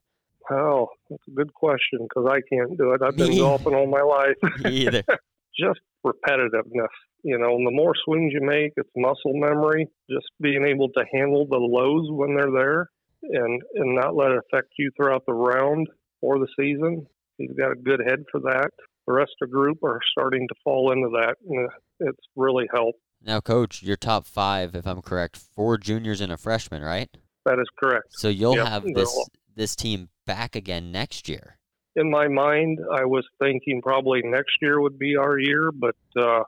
Oh, 0.50 0.88
that's 1.08 1.22
a 1.28 1.32
good 1.32 1.54
question 1.54 2.00
because 2.02 2.26
I 2.28 2.40
can't 2.52 2.76
do 2.78 2.94
it. 2.94 3.02
I've 3.04 3.16
been 3.16 3.38
golfing 3.38 3.76
all 3.76 3.86
my 3.86 4.02
life. 4.02 4.38
Either. 4.66 5.04
Just 5.60 5.80
repetitiveness. 6.06 6.88
You 7.24 7.38
know, 7.38 7.56
and 7.56 7.68
the 7.68 7.72
more 7.72 7.94
swings 8.06 8.34
you 8.34 8.42
make, 8.42 8.74
it's 8.76 8.90
muscle 8.96 9.34
memory. 9.34 9.88
Just 10.10 10.26
being 10.42 10.66
able 10.66 10.90
to 10.90 11.04
handle 11.14 11.46
the 11.46 11.58
lows 11.58 12.08
when 12.10 12.36
they're 12.36 12.52
there, 12.52 12.90
and 13.22 13.62
and 13.76 13.96
not 13.96 14.16
let 14.16 14.32
it 14.32 14.42
affect 14.52 14.70
you 14.80 14.90
throughout 14.96 15.26
the 15.28 15.34
round 15.34 15.88
or 16.22 16.40
the 16.40 16.48
season. 16.60 17.06
He's 17.38 17.56
got 17.58 17.72
a 17.72 17.76
good 17.76 18.00
head 18.08 18.24
for 18.32 18.40
that. 18.42 18.70
The 19.06 19.14
rest 19.14 19.32
of 19.42 19.50
the 19.50 19.54
group 19.54 19.84
are 19.84 20.00
starting 20.12 20.48
to 20.48 20.56
fall 20.64 20.92
into 20.92 21.10
that, 21.10 21.36
and 21.48 21.70
it's 22.00 22.26
really 22.36 22.68
helped. 22.74 23.00
Now, 23.22 23.42
coach, 23.42 23.84
your 23.84 23.98
top 23.98 24.26
five, 24.26 24.76
if 24.76 24.86
I'm 24.88 25.02
correct, 25.02 25.38
four 25.38 25.78
juniors 25.78 26.22
and 26.22 26.32
a 26.32 26.38
freshman, 26.38 26.82
right? 26.82 27.10
That 27.46 27.60
is 27.60 27.68
correct. 27.82 28.08
So 28.12 28.28
you'll 28.30 28.56
Yep, 28.56 28.68
have 28.68 28.84
this 28.94 29.30
this 29.56 29.76
team 29.76 30.10
back 30.26 30.56
again 30.56 30.92
next 30.92 31.28
year. 31.28 31.58
In 31.96 32.10
my 32.12 32.28
mind, 32.28 32.80
I 32.94 33.06
was 33.06 33.26
thinking 33.42 33.82
probably 33.82 34.22
next 34.24 34.58
year 34.62 34.80
would 34.82 35.00
be 35.00 35.16
our 35.16 35.40
year, 35.40 35.72
but 35.72 35.96
uh, 36.20 36.44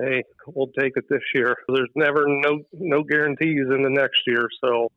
hey, 0.00 0.22
we'll 0.46 0.72
take 0.78 0.92
it 0.96 1.04
this 1.08 1.22
year. 1.34 1.54
There's 1.68 1.90
never 1.94 2.24
no 2.26 2.60
no 2.72 3.02
guarantees 3.04 3.66
in 3.70 3.82
the 3.82 3.90
next 3.90 4.22
year, 4.26 4.48
so 4.62 4.88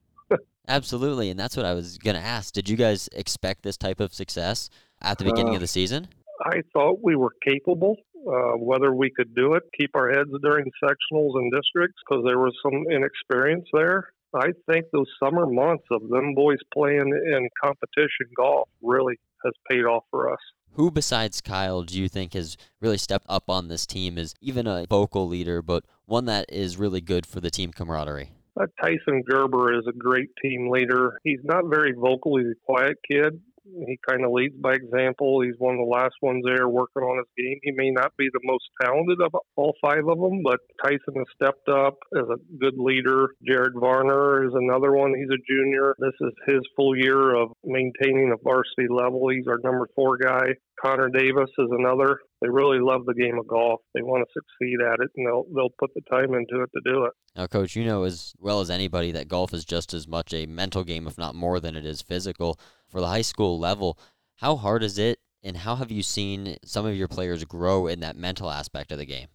Absolutely, 0.67 1.29
and 1.29 1.39
that's 1.39 1.57
what 1.57 1.65
I 1.65 1.73
was 1.73 1.97
going 1.97 2.15
to 2.15 2.21
ask. 2.21 2.53
Did 2.53 2.69
you 2.69 2.77
guys 2.77 3.09
expect 3.13 3.63
this 3.63 3.77
type 3.77 3.99
of 3.99 4.13
success 4.13 4.69
at 5.01 5.17
the 5.17 5.25
beginning 5.25 5.53
Uh, 5.53 5.55
of 5.55 5.61
the 5.61 5.67
season? 5.67 6.07
I 6.45 6.61
thought 6.71 6.99
we 7.03 7.15
were 7.15 7.33
capable. 7.45 7.97
Uh, 8.27 8.55
whether 8.57 8.93
we 8.93 9.09
could 9.09 9.33
do 9.33 9.55
it, 9.55 9.63
keep 9.79 9.91
our 9.95 10.09
heads 10.09 10.29
during 10.43 10.65
sectionals 10.83 11.31
and 11.35 11.51
districts, 11.51 11.97
because 12.07 12.23
there 12.25 12.37
was 12.37 12.53
some 12.61 12.85
inexperience 12.91 13.67
there. 13.73 14.09
I 14.35 14.51
think 14.71 14.85
those 14.93 15.07
summer 15.21 15.45
months 15.45 15.85
of 15.91 16.07
them 16.09 16.35
boys 16.35 16.59
playing 16.73 16.99
in 16.99 17.49
competition 17.63 18.27
golf 18.37 18.69
really 18.81 19.19
has 19.43 19.53
paid 19.69 19.83
off 19.85 20.03
for 20.11 20.31
us. 20.31 20.39
Who 20.75 20.89
besides 20.89 21.41
Kyle 21.41 21.81
do 21.81 21.99
you 21.99 22.07
think 22.07 22.33
has 22.33 22.55
really 22.79 22.97
stepped 22.97 23.25
up 23.27 23.49
on 23.49 23.67
this 23.67 23.85
team 23.85 24.17
as 24.17 24.33
even 24.39 24.67
a 24.67 24.85
vocal 24.89 25.27
leader, 25.27 25.61
but 25.61 25.83
one 26.05 26.25
that 26.25 26.45
is 26.49 26.77
really 26.77 27.01
good 27.01 27.25
for 27.25 27.41
the 27.41 27.51
team 27.51 27.71
camaraderie? 27.73 28.31
Uh, 28.59 28.67
Tyson 28.81 29.23
Gerber 29.29 29.77
is 29.77 29.85
a 29.87 29.93
great 29.93 30.29
team 30.41 30.69
leader. 30.69 31.19
He's 31.23 31.39
not 31.43 31.65
very 31.69 31.93
vocal. 31.93 32.37
He's 32.37 32.47
a 32.47 32.65
quiet 32.65 32.97
kid. 33.09 33.41
He 33.63 33.99
kind 34.07 34.25
of 34.25 34.31
leads 34.31 34.55
by 34.55 34.73
example. 34.73 35.41
He's 35.41 35.59
one 35.59 35.75
of 35.75 35.79
the 35.79 35.91
last 35.91 36.15
ones 36.21 36.43
there 36.45 36.67
working 36.67 37.03
on 37.03 37.17
his 37.17 37.27
game. 37.37 37.59
He 37.61 37.71
may 37.71 37.91
not 37.91 38.11
be 38.17 38.27
the 38.33 38.39
most 38.43 38.65
talented 38.81 39.21
of 39.21 39.33
all 39.55 39.73
five 39.81 40.07
of 40.07 40.19
them, 40.19 40.41
but 40.43 40.59
Tyson 40.83 41.15
has 41.15 41.27
stepped 41.35 41.69
up 41.69 41.97
as 42.15 42.25
a 42.29 42.41
good 42.59 42.77
leader. 42.77 43.29
Jared 43.47 43.73
Varner 43.79 44.47
is 44.47 44.53
another 44.55 44.91
one. 44.91 45.13
He's 45.13 45.29
a 45.29 45.45
junior. 45.47 45.93
This 45.99 46.15
is 46.21 46.33
his 46.47 46.61
full 46.75 46.97
year 46.97 47.35
of 47.35 47.51
maintaining 47.63 48.31
a 48.33 48.41
varsity 48.43 48.87
level. 48.89 49.29
He's 49.29 49.47
our 49.47 49.59
number 49.63 49.87
four 49.95 50.17
guy. 50.17 50.55
Connor 50.83 51.09
Davis 51.09 51.49
is 51.59 51.69
another. 51.71 52.19
They 52.41 52.49
really 52.49 52.79
love 52.79 53.05
the 53.05 53.13
game 53.13 53.37
of 53.37 53.47
golf. 53.47 53.81
They 53.93 54.01
want 54.01 54.27
to 54.27 54.33
succeed 54.33 54.77
at 54.81 54.99
it, 54.99 55.11
and 55.15 55.27
they'll 55.27 55.45
they'll 55.53 55.73
put 55.79 55.91
the 55.93 56.01
time 56.09 56.33
into 56.33 56.63
it 56.63 56.69
to 56.73 56.81
do 56.83 57.05
it. 57.05 57.11
Now, 57.35 57.45
Coach, 57.45 57.75
you 57.75 57.85
know 57.85 58.03
as 58.03 58.33
well 58.39 58.61
as 58.61 58.71
anybody 58.71 59.11
that 59.11 59.27
golf 59.27 59.53
is 59.53 59.63
just 59.63 59.93
as 59.93 60.07
much 60.07 60.33
a 60.33 60.47
mental 60.47 60.83
game, 60.83 61.05
if 61.05 61.17
not 61.17 61.35
more, 61.35 61.59
than 61.59 61.75
it 61.75 61.85
is 61.85 62.01
physical. 62.01 62.59
For 62.91 62.99
the 62.99 63.07
high 63.07 63.21
school 63.21 63.57
level, 63.57 63.97
how 64.35 64.57
hard 64.57 64.83
is 64.83 64.97
it, 64.97 65.19
and 65.41 65.55
how 65.55 65.77
have 65.77 65.91
you 65.91 66.03
seen 66.03 66.57
some 66.65 66.85
of 66.85 66.93
your 66.95 67.07
players 67.07 67.45
grow 67.45 67.87
in 67.87 68.01
that 68.01 68.17
mental 68.17 68.51
aspect 68.51 68.91
of 68.91 68.97
the 68.97 69.05
game? 69.05 69.27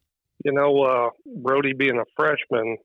You 0.45 0.53
know, 0.53 0.83
uh, 0.83 1.09
Brody 1.43 1.73
being 1.73 1.99
a 1.99 2.05
freshman, 2.15 2.77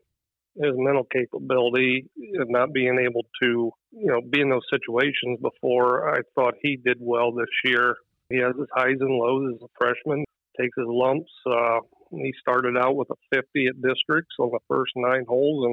his 0.56 0.74
mental 0.76 1.06
capability 1.12 2.10
and 2.16 2.50
not 2.50 2.72
being 2.72 2.98
able 3.00 3.24
to, 3.42 3.72
you 3.92 4.06
know, 4.06 4.22
be 4.22 4.40
in 4.40 4.50
those 4.50 4.66
situations 4.72 5.40
before, 5.42 6.16
I 6.16 6.22
thought 6.36 6.54
he 6.62 6.78
did 6.78 6.98
well 7.02 7.34
this 7.34 7.50
year. 7.66 7.96
He 8.30 8.38
has 8.38 8.54
his 8.58 8.68
highs 8.74 8.98
and 9.02 9.10
lows 9.10 9.56
as 9.56 9.62
a 9.62 9.68
freshman, 9.78 10.24
takes 10.58 10.78
his 10.78 10.88
lumps. 10.88 11.32
Uh, 11.46 11.80
he 12.12 12.34
started 12.40 12.78
out 12.78 12.96
with 12.96 13.10
a 13.10 13.36
50 13.36 13.68
at 13.68 13.82
districts 13.82 14.36
on 14.40 14.52
the 14.52 14.60
first 14.70 14.94
nine 14.96 15.26
holes, 15.28 15.66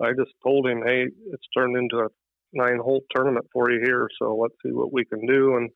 and 0.00 0.08
I 0.08 0.12
just 0.12 0.32
told 0.42 0.66
him, 0.66 0.82
hey, 0.86 1.04
it's 1.32 1.46
turned 1.54 1.76
into 1.76 1.98
a 1.98 2.08
nine 2.52 2.78
hole 2.78 3.02
tournament 3.14 3.46
for 3.52 3.70
you 3.70 3.80
here, 3.84 4.08
so 4.18 4.36
let's 4.36 4.54
see 4.64 4.72
what 4.72 4.92
we 4.92 5.04
can 5.04 5.26
do. 5.26 5.56
And 5.56 5.70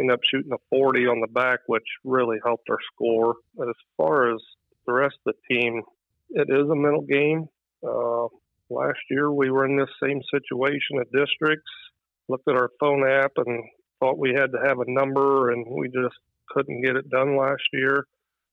end 0.00 0.10
up 0.10 0.20
shooting 0.30 0.52
a 0.52 0.58
40 0.70 1.06
on 1.06 1.20
the 1.20 1.28
back, 1.28 1.60
which 1.66 1.84
really 2.04 2.38
helped 2.44 2.68
our 2.70 2.78
score. 2.92 3.36
But 3.56 3.68
as 3.68 3.74
far 3.96 4.32
as 4.32 4.40
the 4.86 4.92
rest 4.92 5.16
of 5.26 5.34
the 5.34 5.54
team, 5.54 5.82
it 6.30 6.48
is 6.48 6.68
a 6.70 6.74
mental 6.74 7.02
game. 7.02 7.46
Uh, 7.86 8.28
last 8.70 8.98
year, 9.10 9.30
we 9.30 9.50
were 9.50 9.66
in 9.66 9.76
this 9.76 9.90
same 10.02 10.20
situation 10.32 10.98
at 11.00 11.12
districts. 11.12 11.70
Looked 12.28 12.48
at 12.48 12.56
our 12.56 12.70
phone 12.80 13.06
app 13.06 13.32
and 13.36 13.64
thought 14.00 14.18
we 14.18 14.30
had 14.30 14.52
to 14.52 14.58
have 14.66 14.78
a 14.78 14.90
number, 14.90 15.50
and 15.50 15.66
we 15.68 15.88
just 15.88 16.16
couldn't 16.48 16.82
get 16.82 16.96
it 16.96 17.10
done 17.10 17.36
last 17.36 17.62
year. 17.72 18.06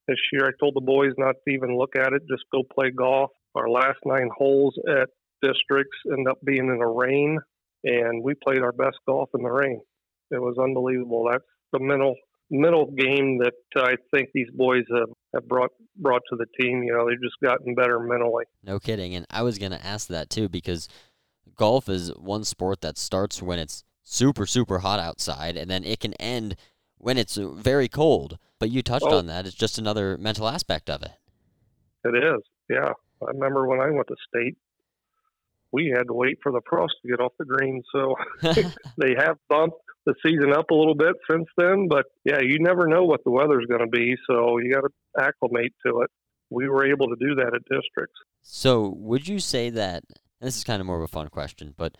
This 0.07 0.17
year, 0.33 0.47
I 0.47 0.51
told 0.59 0.75
the 0.75 0.81
boys 0.81 1.13
not 1.17 1.35
to 1.47 1.53
even 1.53 1.77
look 1.77 1.95
at 1.95 2.13
it, 2.13 2.23
just 2.29 2.43
go 2.51 2.63
play 2.63 2.91
golf. 2.91 3.29
Our 3.55 3.69
last 3.69 3.99
nine 4.05 4.29
holes 4.35 4.75
at 4.89 5.09
districts 5.41 5.97
end 6.11 6.27
up 6.27 6.39
being 6.43 6.67
in 6.67 6.79
the 6.79 6.85
rain, 6.85 7.39
and 7.83 8.23
we 8.23 8.33
played 8.35 8.61
our 8.61 8.71
best 8.71 8.97
golf 9.07 9.29
in 9.35 9.43
the 9.43 9.49
rain. 9.51 9.81
It 10.31 10.41
was 10.41 10.57
unbelievable. 10.61 11.27
That's 11.31 11.43
the 11.73 11.79
mental 11.79 12.15
mental 12.51 12.87
game 12.97 13.39
that 13.39 13.53
I 13.75 13.93
think 14.13 14.29
these 14.33 14.49
boys 14.55 14.83
have, 14.91 15.09
have 15.35 15.47
brought 15.47 15.71
brought 15.95 16.21
to 16.31 16.35
the 16.35 16.45
team. 16.59 16.83
You 16.83 16.93
know, 16.93 17.07
they've 17.07 17.21
just 17.21 17.35
gotten 17.43 17.75
better 17.75 17.99
mentally. 17.99 18.45
No 18.63 18.79
kidding. 18.79 19.13
And 19.15 19.25
I 19.29 19.43
was 19.43 19.57
going 19.59 19.71
to 19.71 19.85
ask 19.85 20.07
that 20.07 20.29
too 20.29 20.49
because 20.49 20.87
golf 21.55 21.89
is 21.89 22.09
one 22.17 22.43
sport 22.43 22.81
that 22.81 22.97
starts 22.97 23.41
when 23.41 23.59
it's 23.59 23.83
super, 24.03 24.45
super 24.45 24.79
hot 24.79 24.99
outside, 24.99 25.55
and 25.57 25.69
then 25.69 25.83
it 25.83 25.99
can 25.99 26.13
end 26.15 26.55
when 26.97 27.17
it's 27.17 27.35
very 27.37 27.87
cold. 27.87 28.37
But 28.59 28.71
you 28.71 28.81
touched 28.81 29.05
Oh. 29.07 29.17
on 29.19 29.27
that. 29.27 29.45
It's 29.45 29.55
just 29.55 29.77
another 29.77 30.17
mental 30.17 30.47
aspect 30.47 30.89
of 30.89 31.01
it. 31.03 31.11
It 32.03 32.15
is, 32.15 32.41
yeah. 32.69 32.91
I 33.21 33.31
remember 33.31 33.67
when 33.67 33.79
I 33.81 33.89
went 33.91 34.07
to 34.07 34.15
state, 34.27 34.57
we 35.71 35.93
had 35.95 36.03
to 36.07 36.13
wait 36.13 36.37
for 36.41 36.51
the 36.51 36.61
frost 36.67 36.95
to 37.01 37.09
get 37.09 37.19
off 37.19 37.33
the 37.37 37.45
green. 37.45 37.83
So 37.93 38.15
they 38.97 39.15
have 39.17 39.37
bumped 39.49 39.77
the 40.05 40.15
season 40.25 40.53
up 40.53 40.71
a 40.71 40.75
little 40.75 40.95
bit 40.95 41.15
since 41.29 41.47
then. 41.57 41.87
But 41.87 42.05
yeah, 42.23 42.39
you 42.41 42.59
never 42.59 42.87
know 42.87 43.03
what 43.03 43.23
the 43.23 43.31
weather's 43.31 43.65
going 43.67 43.81
to 43.81 43.87
be, 43.87 44.15
so 44.27 44.57
you 44.59 44.73
got 44.73 44.81
to 44.81 44.89
acclimate 45.19 45.73
to 45.85 46.01
it. 46.01 46.09
We 46.49 46.67
were 46.67 46.85
able 46.85 47.07
to 47.07 47.15
do 47.19 47.35
that 47.35 47.53
at 47.53 47.61
districts. 47.69 48.19
so, 48.41 48.93
would 48.97 49.27
you 49.27 49.39
say 49.39 49.69
that? 49.71 50.03
This 50.41 50.57
is 50.57 50.63
kind 50.63 50.79
of 50.79 50.87
more 50.87 50.97
of 50.97 51.03
a 51.03 51.07
fun 51.07 51.27
question, 51.27 51.75
but 51.77 51.95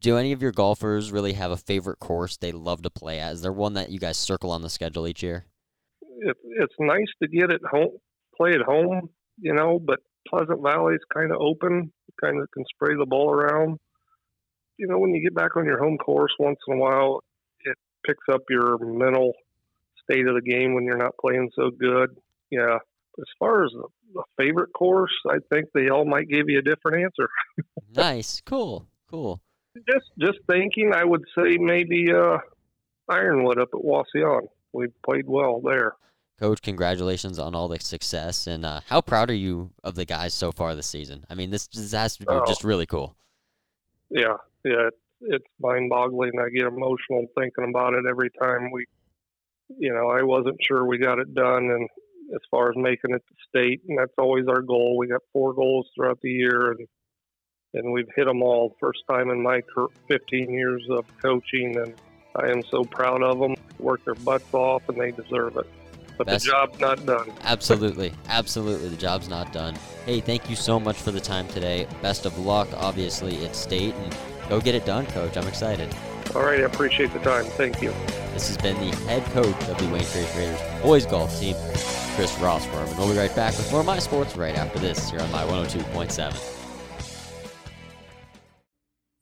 do 0.00 0.16
any 0.16 0.32
of 0.32 0.42
your 0.42 0.52
golfers 0.52 1.12
really 1.12 1.34
have 1.34 1.50
a 1.50 1.56
favorite 1.56 1.98
course 1.98 2.36
they 2.36 2.50
love 2.50 2.82
to 2.82 2.90
play 2.90 3.20
at? 3.20 3.34
Is 3.34 3.42
there 3.42 3.52
one 3.52 3.74
that 3.74 3.90
you 3.90 3.98
guys 3.98 4.16
circle 4.16 4.50
on 4.50 4.62
the 4.62 4.70
schedule 4.70 5.06
each 5.06 5.22
year? 5.22 5.44
It, 6.02 6.36
it's 6.42 6.74
nice 6.80 7.06
to 7.22 7.28
get 7.28 7.52
at 7.52 7.60
home, 7.70 7.98
play 8.36 8.52
at 8.52 8.62
home, 8.62 9.10
you 9.38 9.54
know. 9.54 9.78
But 9.78 10.00
Pleasant 10.28 10.62
Valley 10.62 10.94
is 10.94 11.00
kind 11.14 11.30
of 11.30 11.38
open, 11.40 11.92
kind 12.20 12.40
of 12.40 12.50
can 12.50 12.64
spray 12.74 12.94
the 12.96 13.06
ball 13.06 13.30
around. 13.30 13.78
You 14.76 14.86
know, 14.86 14.98
when 14.98 15.14
you 15.14 15.22
get 15.22 15.34
back 15.34 15.56
on 15.56 15.64
your 15.64 15.78
home 15.78 15.98
course 15.98 16.32
once 16.38 16.58
in 16.68 16.74
a 16.74 16.78
while, 16.78 17.22
it 17.64 17.76
picks 18.06 18.24
up 18.32 18.42
your 18.48 18.78
mental 18.78 19.32
state 20.02 20.26
of 20.26 20.34
the 20.34 20.42
game 20.42 20.74
when 20.74 20.84
you're 20.84 20.96
not 20.96 21.16
playing 21.20 21.50
so 21.54 21.70
good. 21.70 22.16
Yeah. 22.50 22.78
As 23.18 23.26
far 23.38 23.64
as 23.64 23.72
the, 23.72 23.88
the 24.14 24.22
favorite 24.36 24.72
course, 24.72 25.12
I 25.28 25.38
think 25.52 25.66
they 25.74 25.88
all 25.88 26.04
might 26.04 26.28
give 26.28 26.48
you 26.48 26.60
a 26.60 26.62
different 26.62 27.04
answer. 27.04 27.28
nice, 27.94 28.40
cool, 28.40 28.86
cool. 29.10 29.40
Just 29.74 30.06
just 30.18 30.38
thinking, 30.48 30.92
I 30.94 31.04
would 31.04 31.24
say 31.36 31.56
maybe 31.58 32.12
uh, 32.12 32.38
Ironwood 33.08 33.58
up 33.58 33.68
at 33.74 33.80
Wauseon. 33.80 34.48
We 34.72 34.88
played 35.04 35.26
well 35.26 35.60
there. 35.60 35.94
Coach, 36.38 36.62
congratulations 36.62 37.38
on 37.40 37.54
all 37.56 37.66
the 37.66 37.80
success, 37.80 38.46
and 38.46 38.64
uh, 38.64 38.80
how 38.86 39.00
proud 39.00 39.28
are 39.28 39.34
you 39.34 39.70
of 39.82 39.96
the 39.96 40.04
guys 40.04 40.32
so 40.34 40.52
far 40.52 40.74
this 40.76 40.86
season? 40.86 41.24
I 41.28 41.34
mean, 41.34 41.50
this 41.50 41.66
just 41.66 41.92
has 41.92 42.16
to 42.16 42.20
be 42.20 42.26
Oh. 42.28 42.44
just 42.46 42.62
really 42.62 42.86
cool. 42.86 43.16
yeah, 44.10 44.36
yeah, 44.64 44.86
it's, 44.88 44.96
it's 45.20 45.44
mind-boggling. 45.60 46.32
I 46.40 46.48
get 46.50 46.66
emotional 46.66 47.26
thinking 47.36 47.68
about 47.68 47.94
it 47.94 48.04
every 48.08 48.30
time 48.40 48.70
we, 48.70 48.86
you 49.78 49.92
know, 49.92 50.08
I 50.10 50.22
wasn't 50.22 50.56
sure 50.62 50.86
we 50.86 50.98
got 50.98 51.18
it 51.18 51.34
done, 51.34 51.64
and 51.70 51.88
as 52.34 52.40
far 52.50 52.70
as 52.70 52.76
making 52.76 53.10
it 53.14 53.22
to 53.28 53.34
state, 53.48 53.80
and 53.88 53.98
that's 53.98 54.14
always 54.16 54.46
our 54.46 54.62
goal. 54.62 54.96
We 54.96 55.08
got 55.08 55.22
four 55.32 55.54
goals 55.54 55.88
throughout 55.96 56.20
the 56.22 56.30
year, 56.30 56.70
and 56.72 56.86
and 57.74 57.92
we've 57.92 58.08
hit 58.16 58.24
them 58.26 58.42
all. 58.42 58.76
First 58.80 59.00
time 59.10 59.28
in 59.30 59.42
my 59.42 59.60
15 60.08 60.50
years 60.50 60.86
of 60.88 61.04
coaching, 61.20 61.76
and 61.76 61.94
I 62.36 62.48
am 62.50 62.62
so 62.70 62.82
proud 62.84 63.22
of 63.22 63.38
them. 63.38 63.56
Work 63.78 64.04
their 64.06 64.14
butts 64.14 64.52
off, 64.54 64.88
and 64.88 64.98
they 64.98 65.10
deserve 65.10 65.56
it. 65.58 65.66
But 66.18 66.26
Best- 66.26 66.44
the 66.44 66.50
job's 66.50 66.80
not 66.80 67.06
done. 67.06 67.32
Absolutely, 67.44 68.12
absolutely. 68.28 68.88
The 68.88 68.96
job's 68.96 69.28
not 69.28 69.52
done. 69.52 69.76
Hey, 70.04 70.20
thank 70.20 70.50
you 70.50 70.56
so 70.56 70.78
much 70.80 70.96
for 70.96 71.12
the 71.12 71.20
time 71.20 71.46
today. 71.48 71.86
Best 72.02 72.26
of 72.26 72.36
luck. 72.38 72.68
Obviously, 72.76 73.36
it's 73.36 73.58
state, 73.58 73.94
and 73.94 74.16
go 74.48 74.60
get 74.60 74.74
it 74.74 74.84
done, 74.84 75.06
Coach. 75.06 75.36
I'm 75.36 75.46
excited. 75.46 75.94
All 76.34 76.42
right, 76.42 76.60
I 76.60 76.64
appreciate 76.64 77.12
the 77.12 77.20
time. 77.20 77.44
Thank 77.44 77.80
you. 77.80 77.94
This 78.34 78.48
has 78.48 78.58
been 78.58 78.76
the 78.78 78.94
head 79.06 79.24
coach 79.26 79.46
of 79.68 79.78
the 79.78 79.84
Wayne 79.86 80.04
Trace 80.04 80.36
Raiders 80.36 80.60
boys 80.82 81.06
golf 81.06 81.38
team, 81.40 81.54
Chris 82.16 82.32
Rosswurm, 82.36 82.88
and 82.88 82.98
we'll 82.98 83.10
be 83.12 83.18
right 83.18 83.34
back 83.34 83.56
with 83.56 83.70
more 83.70 83.80
of 83.80 83.86
my 83.86 83.98
sports 83.98 84.36
right 84.36 84.56
after 84.56 84.78
this 84.78 85.10
here 85.10 85.20
on 85.20 85.30
my 85.30 85.44
102.7. 85.44 86.57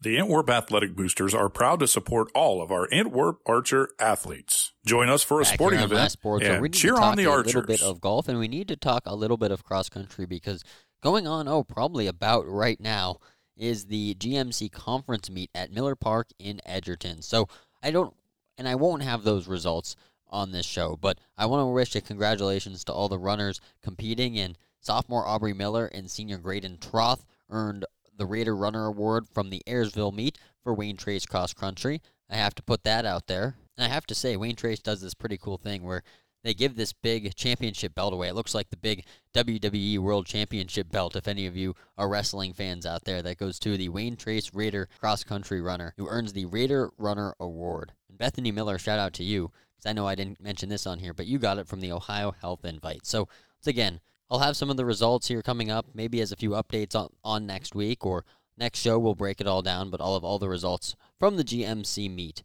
The 0.06 0.18
Antwerp 0.18 0.48
Athletic 0.48 0.94
Boosters 0.94 1.34
are 1.34 1.48
proud 1.48 1.80
to 1.80 1.88
support 1.88 2.30
all 2.32 2.62
of 2.62 2.70
our 2.70 2.86
Antwerp 2.92 3.40
Archer 3.44 3.88
athletes. 3.98 4.72
Join 4.86 5.08
us 5.08 5.24
for 5.24 5.40
a 5.40 5.42
Back 5.42 5.54
sporting 5.54 5.80
here 5.80 5.84
on 5.86 5.90
My 5.90 5.96
event 5.96 6.12
sports, 6.12 6.46
so 6.46 6.60
we 6.60 6.68
need 6.68 6.74
cheer 6.74 6.92
to 6.92 6.96
talk 6.96 7.10
on 7.10 7.16
the 7.16 7.24
a 7.24 7.30
Archers. 7.30 7.46
little 7.46 7.66
bit 7.66 7.82
of 7.82 8.00
golf, 8.00 8.28
and 8.28 8.38
we 8.38 8.46
need 8.46 8.68
to 8.68 8.76
talk 8.76 9.02
a 9.04 9.16
little 9.16 9.36
bit 9.36 9.50
of 9.50 9.64
cross 9.64 9.88
country 9.88 10.24
because 10.24 10.62
going 11.02 11.26
on, 11.26 11.48
oh, 11.48 11.64
probably 11.64 12.06
about 12.06 12.46
right 12.46 12.80
now 12.80 13.16
is 13.56 13.86
the 13.86 14.14
GMC 14.14 14.70
conference 14.70 15.28
meet 15.28 15.50
at 15.56 15.72
Miller 15.72 15.96
Park 15.96 16.28
in 16.38 16.60
Edgerton. 16.64 17.20
So 17.20 17.48
I 17.82 17.90
don't, 17.90 18.14
and 18.56 18.68
I 18.68 18.76
won't 18.76 19.02
have 19.02 19.24
those 19.24 19.48
results 19.48 19.96
on 20.30 20.52
this 20.52 20.66
show, 20.66 20.96
but 20.96 21.18
I 21.36 21.46
want 21.46 21.62
to 21.62 21.66
wish 21.66 21.96
a 21.96 22.00
congratulations 22.00 22.84
to 22.84 22.92
all 22.92 23.08
the 23.08 23.18
runners 23.18 23.60
competing. 23.82 24.38
And 24.38 24.56
sophomore 24.78 25.26
Aubrey 25.26 25.52
Miller 25.52 25.86
and 25.86 26.08
senior 26.08 26.38
Graydon 26.38 26.78
Troth 26.78 27.24
earned 27.50 27.84
the 28.16 28.26
Raider 28.26 28.56
Runner 28.56 28.86
Award 28.86 29.28
from 29.28 29.50
the 29.50 29.62
Ayersville 29.66 30.14
meet 30.14 30.38
for 30.62 30.74
Wayne 30.74 30.96
Trace 30.96 31.26
Cross 31.26 31.54
Country. 31.54 32.00
I 32.30 32.36
have 32.36 32.54
to 32.56 32.62
put 32.62 32.84
that 32.84 33.04
out 33.04 33.26
there. 33.26 33.56
And 33.76 33.84
I 33.84 33.88
have 33.88 34.06
to 34.06 34.14
say, 34.14 34.36
Wayne 34.36 34.56
Trace 34.56 34.80
does 34.80 35.00
this 35.00 35.14
pretty 35.14 35.36
cool 35.36 35.58
thing 35.58 35.82
where 35.82 36.02
they 36.46 36.54
give 36.54 36.76
this 36.76 36.92
big 36.92 37.34
championship 37.34 37.94
belt 37.94 38.12
away. 38.12 38.28
It 38.28 38.34
looks 38.34 38.54
like 38.54 38.70
the 38.70 38.76
big 38.76 39.04
WWE 39.34 39.98
World 39.98 40.26
Championship 40.26 40.90
belt, 40.90 41.16
if 41.16 41.26
any 41.26 41.46
of 41.46 41.56
you 41.56 41.74
are 41.98 42.08
wrestling 42.08 42.52
fans 42.52 42.86
out 42.86 43.04
there. 43.04 43.20
That 43.20 43.38
goes 43.38 43.58
to 43.60 43.76
the 43.76 43.88
Wayne 43.88 44.16
Trace 44.16 44.54
Raider 44.54 44.88
cross 45.00 45.24
country 45.24 45.60
runner 45.60 45.92
who 45.96 46.08
earns 46.08 46.32
the 46.32 46.46
Raider 46.46 46.90
Runner 46.98 47.34
Award. 47.40 47.92
And 48.08 48.16
Bethany 48.16 48.52
Miller, 48.52 48.78
shout 48.78 48.98
out 48.98 49.12
to 49.14 49.24
you, 49.24 49.50
because 49.74 49.90
I 49.90 49.92
know 49.92 50.06
I 50.06 50.14
didn't 50.14 50.40
mention 50.40 50.68
this 50.68 50.86
on 50.86 51.00
here, 51.00 51.12
but 51.12 51.26
you 51.26 51.38
got 51.38 51.58
it 51.58 51.66
from 51.66 51.80
the 51.80 51.92
Ohio 51.92 52.30
Health 52.40 52.64
Invite. 52.64 53.06
So, 53.06 53.28
once 53.58 53.66
again, 53.66 54.00
I'll 54.30 54.40
have 54.40 54.56
some 54.56 54.70
of 54.70 54.76
the 54.76 54.84
results 54.84 55.28
here 55.28 55.42
coming 55.42 55.70
up, 55.70 55.86
maybe 55.94 56.20
as 56.20 56.32
a 56.32 56.36
few 56.36 56.50
updates 56.50 56.96
on, 56.96 57.10
on 57.24 57.46
next 57.46 57.74
week, 57.74 58.04
or 58.04 58.24
next 58.56 58.80
show 58.80 58.98
we'll 58.98 59.14
break 59.14 59.40
it 59.40 59.46
all 59.46 59.62
down, 59.62 59.90
but 59.90 60.00
I'll 60.00 60.14
have 60.14 60.24
all 60.24 60.38
the 60.38 60.48
results 60.48 60.96
from 61.18 61.36
the 61.36 61.44
GMC 61.44 62.12
meet. 62.12 62.42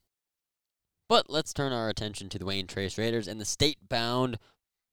But 1.10 1.30
let's 1.30 1.54
turn 1.54 1.74
our 1.74 1.90
attention 1.90 2.30
to 2.30 2.40
the 2.40 2.46
Wayne 2.46 2.68
Trace 2.68 2.98
Raiders 2.98 3.28
and 3.28 3.42
the 3.42 3.46
state 3.46 3.90
bound 3.90 4.38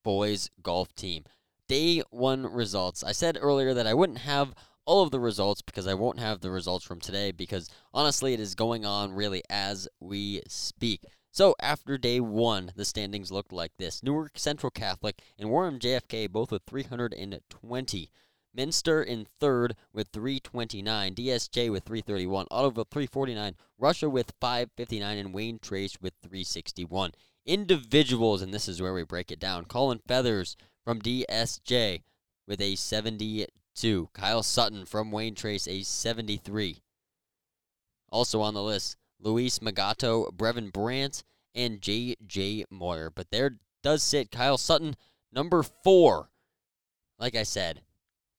boys 0.03 0.51
golf 0.63 0.95
team. 0.95 1.25
Day 1.69 2.03
one 2.11 2.51
results. 2.51 3.05
I 3.05 3.13
said 3.13 3.39
earlier 3.41 3.75
that 3.75 3.87
I 3.87 3.95
wouldn't 3.95 4.19
have 4.19 4.55
all 4.87 5.03
of 5.03 5.11
the 5.11 5.21
results 5.21 5.61
because 5.61 5.87
I 5.87 5.93
won't 5.93 6.19
have 6.19 6.41
the 6.41 6.51
results 6.51 6.85
from 6.85 6.99
today 6.99 7.31
because 7.31 7.69
honestly 7.93 8.33
it 8.33 8.41
is 8.41 8.55
going 8.55 8.87
on 8.87 9.13
really 9.13 9.43
as 9.51 9.87
we 10.01 10.43
speak. 10.49 11.03
So 11.31 11.55
after 11.61 11.99
day 11.99 12.21
one, 12.21 12.73
the 12.75 12.85
standings 12.85 13.31
looked 13.31 13.53
like 13.53 13.73
this 13.77 14.03
Newark 14.03 14.39
Central 14.39 14.71
Catholic 14.71 15.21
and 15.39 15.51
Warren 15.51 15.79
JFK 15.79 16.31
both 16.31 16.51
with 16.51 16.63
320. 16.67 18.11
Minster 18.55 19.03
in 19.03 19.27
third 19.39 19.77
with 19.93 20.09
329, 20.09 21.15
DSJ 21.15 21.71
with 21.71 21.85
331, 21.85 22.47
Ottoville 22.51 22.91
349, 22.91 23.55
Russia 23.79 24.11
with 24.11 24.33
559, 24.41 25.19
and 25.19 25.35
Wayne 25.35 25.59
Trace 25.61 26.01
with 26.01 26.15
361. 26.23 27.13
Individuals, 27.47 28.43
and 28.43 28.53
this 28.53 28.67
is 28.67 28.83
where 28.83 28.95
we 28.95 29.05
break 29.05 29.31
it 29.31 29.39
down. 29.39 29.65
Colin 29.67 30.01
Feathers 30.09 30.57
from 30.85 31.01
DSJ 31.01 32.03
with 32.47 32.61
a 32.61 32.75
72. 32.75 34.09
Kyle 34.13 34.43
Sutton 34.43 34.87
from 34.87 35.13
Wayne 35.13 35.35
Trace, 35.35 35.69
a 35.69 35.83
73. 35.83 36.83
Also 38.11 38.41
on 38.41 38.55
the 38.55 38.63
list, 38.63 38.97
Luis 39.21 39.59
Magato, 39.59 40.31
Brevin 40.33 40.73
Brandt, 40.73 41.25
and 41.55 41.81
J.J. 41.81 42.65
Moyer. 42.71 43.11
But 43.11 43.31
there 43.31 43.59
does 43.83 44.03
sit 44.03 44.31
Kyle 44.31 44.59
Sutton, 44.59 44.97
number 45.33 45.63
four. 45.63 46.31
Like 47.19 47.35
I 47.35 47.43
said, 47.43 47.83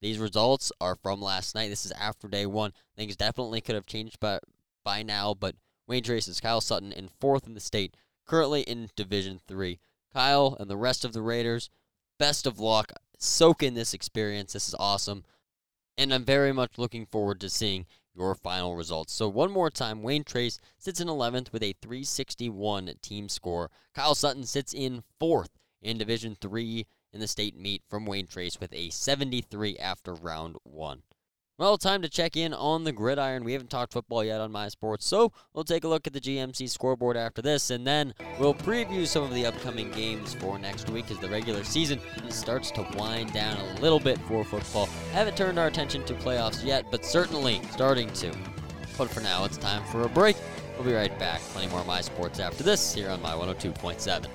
these 0.01 0.17
results 0.17 0.71
are 0.79 0.95
from 0.95 1.21
last 1.21 1.55
night. 1.55 1.69
This 1.69 1.85
is 1.85 1.91
after 1.91 2.27
day 2.27 2.45
one. 2.45 2.73
Things 2.95 3.15
definitely 3.15 3.61
could 3.61 3.75
have 3.75 3.85
changed 3.85 4.19
by, 4.19 4.39
by 4.83 5.03
now, 5.03 5.33
but 5.33 5.55
Wayne 5.87 6.03
Trace 6.03 6.27
is 6.27 6.39
Kyle 6.39 6.61
Sutton 6.61 6.91
in 6.91 7.09
fourth 7.19 7.45
in 7.47 7.55
the 7.55 7.59
state, 7.59 7.95
currently 8.25 8.61
in 8.61 8.89
Division 8.95 9.39
Three. 9.47 9.79
Kyle 10.13 10.55
and 10.59 10.69
the 10.69 10.77
rest 10.77 11.03
of 11.03 11.13
the 11.13 11.21
Raiders, 11.21 11.69
best 12.17 12.47
of 12.47 12.59
luck. 12.59 12.93
Soak 13.17 13.61
in 13.61 13.73
this 13.73 13.93
experience. 13.93 14.53
This 14.53 14.69
is 14.69 14.75
awesome. 14.79 15.23
And 15.97 16.13
I'm 16.13 16.23
very 16.23 16.53
much 16.53 16.77
looking 16.77 17.05
forward 17.05 17.41
to 17.41 17.49
seeing 17.49 17.85
your 18.15 18.35
final 18.35 18.75
results. 18.75 19.13
So, 19.13 19.27
one 19.27 19.51
more 19.51 19.69
time, 19.69 20.03
Wayne 20.03 20.23
Trace 20.23 20.59
sits 20.77 20.99
in 20.99 21.07
11th 21.07 21.51
with 21.51 21.63
a 21.63 21.75
361 21.81 22.93
team 23.01 23.29
score. 23.29 23.69
Kyle 23.93 24.15
Sutton 24.15 24.43
sits 24.43 24.73
in 24.73 25.03
fourth 25.19 25.51
in 25.81 25.97
Division 25.97 26.35
3 26.39 26.85
in 27.11 27.19
the 27.19 27.27
state 27.27 27.57
meet 27.57 27.83
from 27.89 28.05
Wayne 28.05 28.27
Trace 28.27 28.59
with 28.59 28.73
a 28.73 28.89
73 28.89 29.77
after 29.77 30.13
round 30.13 30.57
one. 30.63 31.03
Well, 31.59 31.77
time 31.77 32.01
to 32.03 32.09
check 32.09 32.37
in 32.37 32.53
on 32.53 32.85
the 32.85 32.93
gridiron. 32.93 33.43
We 33.43 33.51
haven't 33.51 33.69
talked 33.69 33.91
football 33.91 34.23
yet 34.23 34.39
on 34.39 34.49
My 34.49 34.69
Sports, 34.69 35.05
so 35.05 35.33
we'll 35.53 35.65
take 35.65 35.83
a 35.83 35.89
look 35.89 36.07
at 36.07 36.13
the 36.13 36.21
GMC 36.21 36.69
scoreboard 36.69 37.17
after 37.17 37.41
this, 37.41 37.69
and 37.69 37.85
then 37.85 38.13
we'll 38.39 38.53
preview 38.53 39.05
some 39.05 39.23
of 39.23 39.33
the 39.33 39.45
upcoming 39.45 39.91
games 39.91 40.33
for 40.35 40.57
next 40.57 40.89
week 40.89 41.11
as 41.11 41.19
the 41.19 41.27
regular 41.27 41.65
season 41.65 41.99
starts 42.29 42.71
to 42.71 42.87
wind 42.95 43.33
down 43.33 43.57
a 43.57 43.81
little 43.81 43.99
bit 43.99 44.17
for 44.19 44.45
football. 44.45 44.85
Haven't 45.11 45.35
turned 45.35 45.59
our 45.59 45.67
attention 45.67 46.05
to 46.05 46.13
playoffs 46.13 46.63
yet, 46.63 46.85
but 46.91 47.03
certainly 47.03 47.59
starting 47.71 48.09
to. 48.13 48.33
But 48.97 49.09
for 49.09 49.19
now, 49.19 49.43
it's 49.43 49.57
time 49.57 49.83
for 49.91 50.03
a 50.03 50.09
break. 50.09 50.37
We'll 50.77 50.87
be 50.87 50.93
right 50.93 51.19
back. 51.19 51.41
Plenty 51.41 51.67
more 51.67 51.83
My 51.83 51.99
Sports 51.99 52.39
after 52.39 52.63
this 52.63 52.93
here 52.93 53.09
on 53.09 53.21
My 53.21 53.33
102.7. 53.33 54.27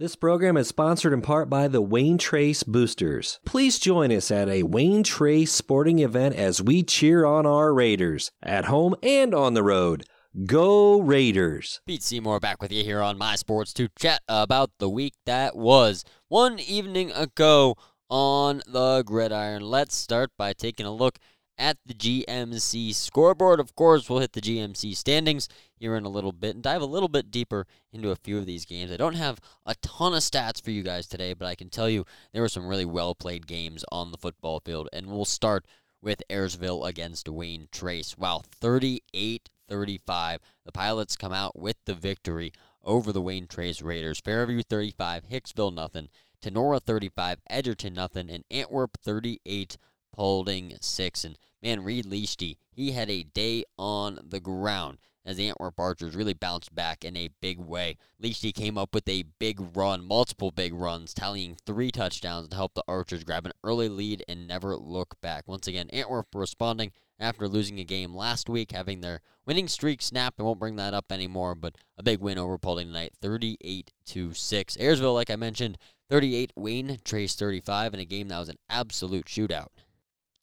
This 0.00 0.14
program 0.14 0.56
is 0.56 0.68
sponsored 0.68 1.12
in 1.12 1.22
part 1.22 1.50
by 1.50 1.66
the 1.66 1.82
Wayne 1.82 2.18
Trace 2.18 2.62
Boosters. 2.62 3.40
Please 3.44 3.80
join 3.80 4.12
us 4.12 4.30
at 4.30 4.48
a 4.48 4.62
Wayne 4.62 5.02
Trace 5.02 5.50
sporting 5.50 5.98
event 5.98 6.36
as 6.36 6.62
we 6.62 6.84
cheer 6.84 7.24
on 7.24 7.46
our 7.46 7.74
Raiders, 7.74 8.30
at 8.40 8.66
home 8.66 8.94
and 9.02 9.34
on 9.34 9.54
the 9.54 9.64
road. 9.64 10.04
Go 10.46 11.00
Raiders! 11.00 11.80
Pete 11.84 12.04
Seymour 12.04 12.38
back 12.38 12.62
with 12.62 12.70
you 12.70 12.84
here 12.84 13.02
on 13.02 13.18
My 13.18 13.34
Sports 13.34 13.72
to 13.72 13.88
chat 13.98 14.22
about 14.28 14.70
the 14.78 14.88
week 14.88 15.14
that 15.26 15.56
was. 15.56 16.04
One 16.28 16.60
evening 16.60 17.10
ago 17.10 17.74
on 18.08 18.62
the 18.68 19.02
gridiron. 19.02 19.62
Let's 19.62 19.96
start 19.96 20.30
by 20.38 20.52
taking 20.52 20.86
a 20.86 20.94
look 20.94 21.18
at 21.58 21.76
the 21.84 21.94
GMC 21.94 22.94
scoreboard. 22.94 23.58
Of 23.58 23.74
course, 23.74 24.08
we'll 24.08 24.20
hit 24.20 24.32
the 24.32 24.40
GMC 24.40 24.94
standings 24.96 25.48
here 25.78 25.96
in 25.96 26.04
a 26.04 26.10
little 26.10 26.32
bit 26.32 26.54
and 26.54 26.62
dive 26.62 26.82
a 26.82 26.86
little 26.86 27.08
bit 27.08 27.30
deeper 27.30 27.66
into 27.92 28.10
a 28.10 28.16
few 28.16 28.38
of 28.38 28.46
these 28.46 28.64
games. 28.64 28.92
I 28.92 28.96
don't 28.96 29.14
have 29.14 29.40
a 29.66 29.74
ton 29.76 30.14
of 30.14 30.20
stats 30.20 30.62
for 30.62 30.70
you 30.70 30.82
guys 30.82 31.06
today, 31.06 31.34
but 31.34 31.46
I 31.46 31.54
can 31.54 31.70
tell 31.70 31.88
you 31.88 32.04
there 32.32 32.42
were 32.42 32.48
some 32.48 32.66
really 32.66 32.84
well 32.84 33.14
played 33.14 33.46
games 33.46 33.84
on 33.90 34.10
the 34.10 34.18
football 34.18 34.60
field. 34.60 34.88
And 34.92 35.06
we'll 35.06 35.24
start 35.24 35.64
with 36.00 36.22
Ayersville 36.30 36.86
against 36.88 37.28
Wayne 37.28 37.68
Trace. 37.72 38.16
Wow, 38.16 38.42
38 38.60 39.48
35. 39.68 40.40
The 40.64 40.72
Pilots 40.72 41.16
come 41.16 41.32
out 41.32 41.58
with 41.58 41.76
the 41.84 41.94
victory 41.94 42.52
over 42.82 43.12
the 43.12 43.20
Wayne 43.20 43.46
Trace 43.46 43.82
Raiders. 43.82 44.20
Fairview 44.20 44.62
35, 44.62 45.24
Hicksville 45.28 45.74
nothing. 45.74 46.08
Tinora 46.42 46.80
35, 46.80 47.40
Edgerton 47.50 47.94
nothing, 47.94 48.30
and 48.30 48.44
Antwerp 48.50 48.96
38, 49.02 49.76
Paulding 50.12 50.76
6. 50.80 51.24
And 51.24 51.38
man, 51.62 51.84
Reed 51.84 52.06
Leashty, 52.06 52.56
he 52.70 52.92
had 52.92 53.10
a 53.10 53.24
day 53.24 53.64
on 53.76 54.20
the 54.22 54.40
ground 54.40 54.98
as 55.24 55.36
the 55.36 55.48
Antwerp 55.48 55.78
Archers 55.78 56.16
really 56.16 56.34
bounced 56.34 56.74
back 56.74 57.04
in 57.04 57.16
a 57.16 57.30
big 57.40 57.58
way. 57.58 57.96
Leashty 58.22 58.54
came 58.54 58.78
up 58.78 58.94
with 58.94 59.08
a 59.08 59.24
big 59.38 59.76
run, 59.76 60.04
multiple 60.04 60.50
big 60.50 60.72
runs, 60.74 61.12
tallying 61.12 61.56
three 61.66 61.90
touchdowns 61.90 62.48
to 62.48 62.56
help 62.56 62.74
the 62.74 62.84
Archers 62.88 63.24
grab 63.24 63.46
an 63.46 63.52
early 63.62 63.88
lead 63.88 64.24
and 64.28 64.48
never 64.48 64.76
look 64.76 65.20
back. 65.20 65.46
Once 65.46 65.66
again, 65.66 65.90
Antwerp 65.90 66.28
responding 66.34 66.92
after 67.20 67.48
losing 67.48 67.78
a 67.78 67.84
game 67.84 68.14
last 68.14 68.48
week, 68.48 68.72
having 68.72 69.00
their 69.00 69.20
winning 69.46 69.68
streak 69.68 70.00
snap. 70.02 70.34
I 70.38 70.42
won't 70.42 70.60
bring 70.60 70.76
that 70.76 70.94
up 70.94 71.10
anymore, 71.10 71.54
but 71.54 71.76
a 71.96 72.02
big 72.02 72.20
win 72.20 72.38
over 72.38 72.58
Paulding 72.58 72.88
tonight, 72.88 73.12
38 73.20 73.92
to 74.06 74.32
6. 74.32 74.76
Ayersville, 74.76 75.14
like 75.14 75.30
I 75.30 75.36
mentioned, 75.36 75.78
38, 76.10 76.52
Wayne 76.56 76.98
Trace 77.04 77.34
35 77.34 77.94
in 77.94 78.00
a 78.00 78.04
game 78.04 78.28
that 78.28 78.38
was 78.38 78.48
an 78.48 78.58
absolute 78.70 79.26
shootout 79.26 79.68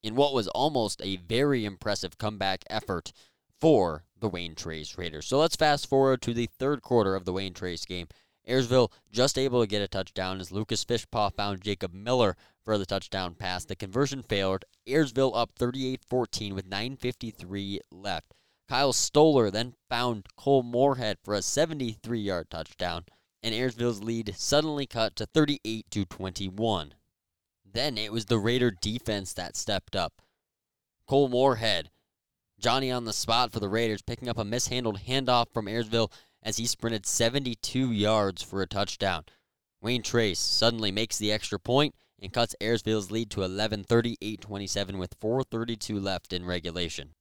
in 0.06 0.14
what 0.14 0.36
was 0.36 0.48
almost 0.50 1.02
a 1.04 1.18
very 1.18 1.66
impressive 1.66 2.20
comeback 2.20 2.64
effort 2.70 3.12
for 3.60 4.04
the 4.26 4.30
Wayne 4.30 4.56
Trace 4.56 4.98
Raiders. 4.98 5.28
So 5.28 5.38
let's 5.38 5.56
fast 5.56 5.88
forward 5.88 6.20
to 6.24 6.34
the 6.34 6.50
third 6.58 6.82
quarter 6.82 7.16
of 7.16 7.26
the 7.26 7.32
Wayne 7.32 7.54
Trace 7.54 7.86
game. 7.86 8.08
Ayersville 8.50 8.92
just 9.12 9.38
able 9.38 9.62
to 9.62 9.68
get 9.68 9.84
a 9.84 9.88
touchdown 9.88 10.40
as 10.40 10.52
Lucas 10.52 10.84
Fishpaw 10.84 11.32
found 11.36 11.62
Jacob 11.62 11.94
Miller 11.94 12.36
for 12.64 12.80
the 12.80 12.88
touchdown 12.88 13.36
pass. 13.36 13.66
The 13.66 13.76
conversion 13.76 14.24
failed. 14.24 14.66
Ayersville 14.88 15.36
up 15.36 15.52
38-14 15.60 16.54
with 16.54 16.68
9.53 16.68 17.78
left. 17.92 18.34
Kyle 18.68 18.94
Stoller 18.94 19.52
then 19.52 19.76
found 19.92 20.26
Cole 20.36 20.64
Moorhead 20.64 21.20
for 21.24 21.36
a 21.36 21.40
73-yard 21.42 22.50
touchdown, 22.50 23.06
and 23.44 23.54
Ayersville's 23.54 24.02
lead 24.02 24.34
suddenly 24.36 24.88
cut 24.88 25.16
to 25.18 25.28
38 25.28 25.86
to 25.92 26.04
21. 26.06 26.96
Then 27.64 27.96
it 28.00 28.12
was 28.12 28.26
the 28.26 28.40
Raider 28.40 28.72
defense 28.72 29.34
that 29.34 29.56
stepped 29.56 29.96
up. 29.96 30.24
Cole 31.08 31.30
Moorhead, 31.30 31.92
Johnny 32.60 32.92
on 32.92 33.06
the 33.06 33.14
spot 33.14 33.52
for 33.52 33.60
the 33.60 33.70
Raiders, 33.70 34.02
picking 34.02 34.30
up 34.30 34.38
a 34.38 34.46
mishandled 34.46 35.02
handoff 35.08 35.48
from 35.54 35.66
Ayersville 35.66 36.12
as 36.42 36.58
he 36.58 36.66
sprinted 36.66 37.06
72 37.06 37.92
yards 37.92 38.42
for 38.42 38.62
a 38.62 38.68
touchdown. 38.68 39.26
Wayne 39.82 40.04
Trace 40.04 40.40
suddenly 40.40 40.92
makes 40.92 41.18
the 41.18 41.32
extra 41.32 41.60
point 41.60 41.94
and 42.22 42.32
cuts 42.32 42.56
Ayersville's 42.62 43.12
lead 43.12 43.30
to 43.32 43.44
11 43.44 43.84
38 43.84 44.42
27 44.42 44.98
with 44.98 45.20
4.32 45.20 46.02
left 46.02 46.34
in 46.34 46.46
regulation. 46.46 47.14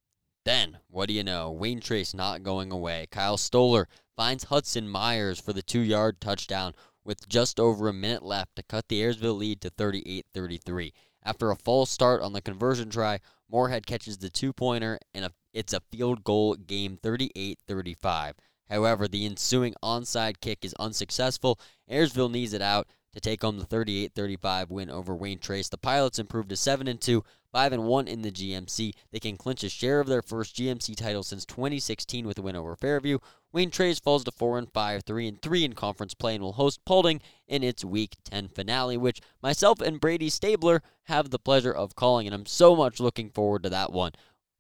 Then, 0.44 0.79
what 0.88 1.09
do 1.09 1.14
you 1.14 1.25
know? 1.25 1.51
Wayne 1.51 1.81
Trace 1.81 2.14
not 2.14 2.42
going 2.42 2.70
away. 2.70 3.07
Kyle 3.11 3.38
Stoller 3.38 3.88
finds 4.16 4.44
Hudson 4.44 4.88
Myers 4.88 5.40
for 5.40 5.53
the 5.53 5.62
two 5.62 5.81
yard 5.81 6.20
touchdown 6.20 6.75
with 7.05 7.29
just 7.29 7.59
over 7.59 7.88
a 7.88 7.92
minute 7.92 8.23
left 8.23 8.57
to 8.57 8.62
cut 8.62 8.88
the 8.88 9.01
Ayersville 9.01 9.38
lead 9.38 9.61
to 9.62 9.70
38 9.70 10.27
33. 10.33 10.92
After 11.23 11.51
a 11.51 11.57
false 11.57 11.90
start 11.90 12.20
on 12.20 12.35
the 12.35 12.42
conversion 12.42 12.90
try, 12.90 13.20
Moorhead 13.51 13.87
catches 13.87 14.19
the 14.19 14.31
two 14.31 14.53
pointer, 14.53 14.99
and 15.13 15.25
a, 15.25 15.33
it's 15.53 15.73
a 15.73 15.83
field 15.93 16.25
goal 16.25 16.55
game 16.55 16.99
38 17.03 17.59
35. 17.67 18.35
However, 18.71 19.07
the 19.07 19.27
ensuing 19.27 19.75
onside 19.83 20.41
kick 20.41 20.65
is 20.65 20.75
unsuccessful. 20.79 21.61
Ayersville 21.91 22.31
needs 22.31 22.53
it 22.53 22.63
out 22.63 22.89
to 23.13 23.21
take 23.21 23.43
home 23.43 23.59
the 23.59 23.65
38 23.65 24.13
35 24.15 24.71
win 24.71 24.91
over 24.91 25.15
Wayne 25.15 25.39
Trace. 25.39 25.69
The 25.69 25.79
Pilots 25.79 26.19
improved 26.19 26.49
to 26.51 26.57
7 26.57 26.89
and 26.89 27.01
2. 27.01 27.23
5 27.55 27.73
and 27.73 27.85
1 27.85 28.09
in 28.09 28.23
the 28.23 28.33
GMC. 28.33 28.93
They 29.12 29.21
can 29.21 29.37
clinch 29.37 29.62
a 29.62 29.69
share 29.69 30.01
of 30.01 30.09
their 30.09 30.23
first 30.23 30.57
GMC 30.57 30.97
title 30.97 31.23
since 31.23 31.47
2016 31.47 32.27
with 32.27 32.37
a 32.37 32.43
win 32.43 32.57
over 32.57 32.75
Fairview. 32.75 33.21
Wayne 33.53 33.71
Trace 33.71 34.01
falls 34.01 34.25
to 34.25 34.33
4 34.33 34.59
and 34.59 34.73
5, 34.73 35.05
3 35.05 35.29
and 35.29 35.40
3 35.40 35.64
in 35.64 35.73
conference 35.75 36.14
play 36.14 36.35
and 36.35 36.43
will 36.43 36.55
host 36.55 36.85
Paulding 36.85 37.21
in 37.47 37.62
its 37.62 37.85
Week 37.85 38.17
10 38.25 38.49
finale, 38.49 38.97
which 38.97 39.21
myself 39.40 39.81
and 39.81 40.01
Brady 40.01 40.29
Stabler 40.29 40.83
have 41.05 41.31
the 41.31 41.38
pleasure 41.38 41.73
of 41.73 41.95
calling, 41.95 42.27
and 42.27 42.35
I'm 42.35 42.47
so 42.47 42.75
much 42.75 42.99
looking 42.99 43.31
forward 43.31 43.62
to 43.62 43.71
that 43.71 43.93
one. 43.93 44.11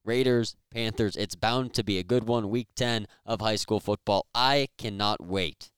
Raiders, 0.04 0.54
Panthers, 0.70 1.16
it's 1.16 1.34
bound 1.34 1.74
to 1.74 1.82
be 1.82 1.98
a 1.98 2.04
good 2.04 2.28
one, 2.28 2.48
Week 2.48 2.68
10 2.76 3.08
of 3.26 3.40
high 3.40 3.56
school 3.56 3.80
football. 3.80 4.26
I 4.36 4.68
cannot 4.78 5.20
wait. 5.20 5.72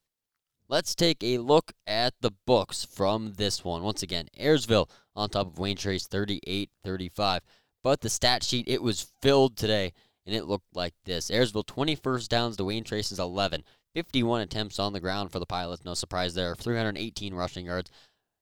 Let's 0.69 0.95
take 0.95 1.23
a 1.23 1.37
look 1.37 1.71
at 1.87 2.13
the 2.19 2.31
books 2.45 2.83
from 2.83 3.35
this 3.37 3.63
one. 3.63 3.83
Once 3.83 4.03
again, 4.03 4.27
Ayersville 4.37 4.89
on 5.17 5.29
top 5.29 5.47
of 5.47 5.59
Wayne 5.59 5.75
Trace 5.75 6.07
38 6.07 6.69
35. 6.83 7.41
But 7.83 8.01
the 8.01 8.09
stat 8.09 8.43
sheet, 8.43 8.67
it 8.67 8.81
was 8.81 9.11
filled 9.21 9.57
today, 9.57 9.93
and 10.25 10.35
it 10.35 10.45
looked 10.45 10.75
like 10.75 10.93
this 11.05 11.29
Ayersville 11.29 11.65
21st 11.65 12.27
downs 12.29 12.57
to 12.57 12.65
Wayne 12.65 12.83
Trace's 12.83 13.19
11. 13.19 13.63
51 13.95 14.41
attempts 14.41 14.77
on 14.77 14.93
the 14.93 14.99
ground 14.99 15.31
for 15.31 15.39
the 15.39 15.45
Pilots, 15.45 15.83
no 15.83 15.95
surprise 15.95 16.35
there. 16.35 16.53
318 16.53 17.33
rushing 17.33 17.65
yards. 17.65 17.89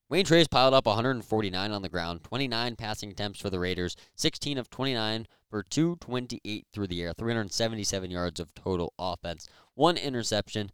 Wayne 0.07 0.25
Trace 0.25 0.47
piled 0.47 0.73
up 0.73 0.85
149 0.85 1.71
on 1.71 1.81
the 1.81 1.89
ground, 1.89 2.23
29 2.23 2.75
passing 2.75 3.09
attempts 3.09 3.39
for 3.39 3.49
the 3.49 3.59
Raiders, 3.59 3.95
16 4.15 4.59
of 4.59 4.69
29 4.69 5.25
for 5.49 5.63
228 5.63 6.67
through 6.71 6.87
the 6.87 7.01
air, 7.01 7.13
377 7.13 8.11
yards 8.11 8.39
of 8.39 8.53
total 8.53 8.93
offense, 8.99 9.47
one 9.73 9.97
interception, 9.97 10.71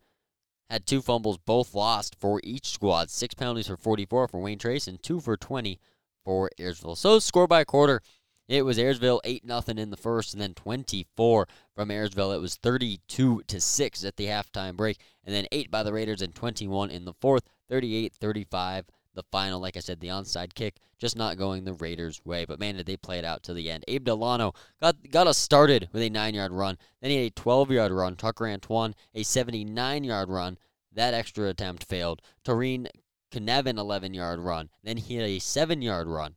had 0.72 0.86
two 0.86 1.02
fumbles, 1.02 1.38
both 1.38 1.74
lost 1.74 2.16
for 2.20 2.40
each 2.44 2.70
squad. 2.70 3.10
Six 3.10 3.34
penalties 3.36 3.68
for 3.68 3.76
44 3.76 4.30
for 4.30 4.40
Wayne 4.40 4.58
Trace 4.58 4.88
and 4.88 5.02
two 5.04 5.20
for 5.20 5.36
20 5.36 5.80
for 6.24 6.50
Ayersville. 6.58 6.98
So 6.98 7.20
score 7.20 7.48
by 7.48 7.62
a 7.62 7.66
quarter. 7.66 8.02
It 8.48 8.64
was 8.64 8.78
Ayersville 8.78 9.20
8 9.24 9.46
nothing 9.46 9.78
in 9.78 9.92
the 9.92 9.98
first 9.98 10.34
and 10.34 10.42
then 10.42 10.54
24 10.54 11.48
from 11.76 11.90
Ayersville. 11.90 12.36
It 12.36 12.42
was 12.42 12.56
32 12.56 13.44
to 13.48 13.62
6 13.62 14.06
at 14.06 14.16
the 14.16 14.26
halftime 14.26 14.76
break 14.76 14.98
and 15.26 15.36
then 15.36 15.46
8 15.52 15.70
by 15.70 15.84
the 15.84 15.94
Raiders 15.94 16.22
and 16.22 16.34
21 16.34 16.90
in 16.90 17.06
the 17.06 17.14
fourth. 17.14 17.44
38-35 17.70 18.84
the 19.13 19.24
final. 19.32 19.60
Like 19.60 19.78
I 19.78 19.80
said, 19.82 20.00
the 20.00 20.08
onside 20.08 20.54
kick 20.54 20.78
just 20.97 21.17
not 21.17 21.38
going 21.38 21.63
the 21.63 21.74
Raiders' 21.74 22.21
way. 22.24 22.45
But 22.45 22.60
man, 22.60 22.76
did 22.76 22.86
they 22.86 22.97
play 22.97 23.17
it 23.17 23.26
out 23.26 23.43
to 23.43 23.54
the 23.54 23.69
end. 23.69 23.84
Abe 23.88 24.06
Delano 24.06 24.54
got 24.80 24.95
got 25.10 25.28
us 25.28 25.38
started 25.38 25.89
with 25.91 26.04
a 26.04 26.10
nine 26.10 26.34
yard 26.34 26.54
run. 26.54 26.78
Then 27.02 27.12
he 27.12 27.17
had 27.17 27.26
a 27.26 27.32
12 27.32 27.71
yard 27.71 27.91
run. 27.91 28.15
Tucker 28.15 28.47
Antoine 28.47 28.95
a 29.13 29.24
79 29.24 30.04
yard 30.04 30.30
run. 30.30 30.58
That 30.93 31.13
extra 31.13 31.47
attempt 31.47 31.86
failed. 31.86 32.21
Toreen 32.45 32.88
Knevin 33.34 33.78
11 33.78 34.13
yard 34.13 34.39
run. 34.39 34.69
Then 34.84 34.97
he 34.97 35.15
had 35.15 35.26
a 35.26 35.39
7 35.39 35.82
yard 35.82 36.08
run. 36.08 36.36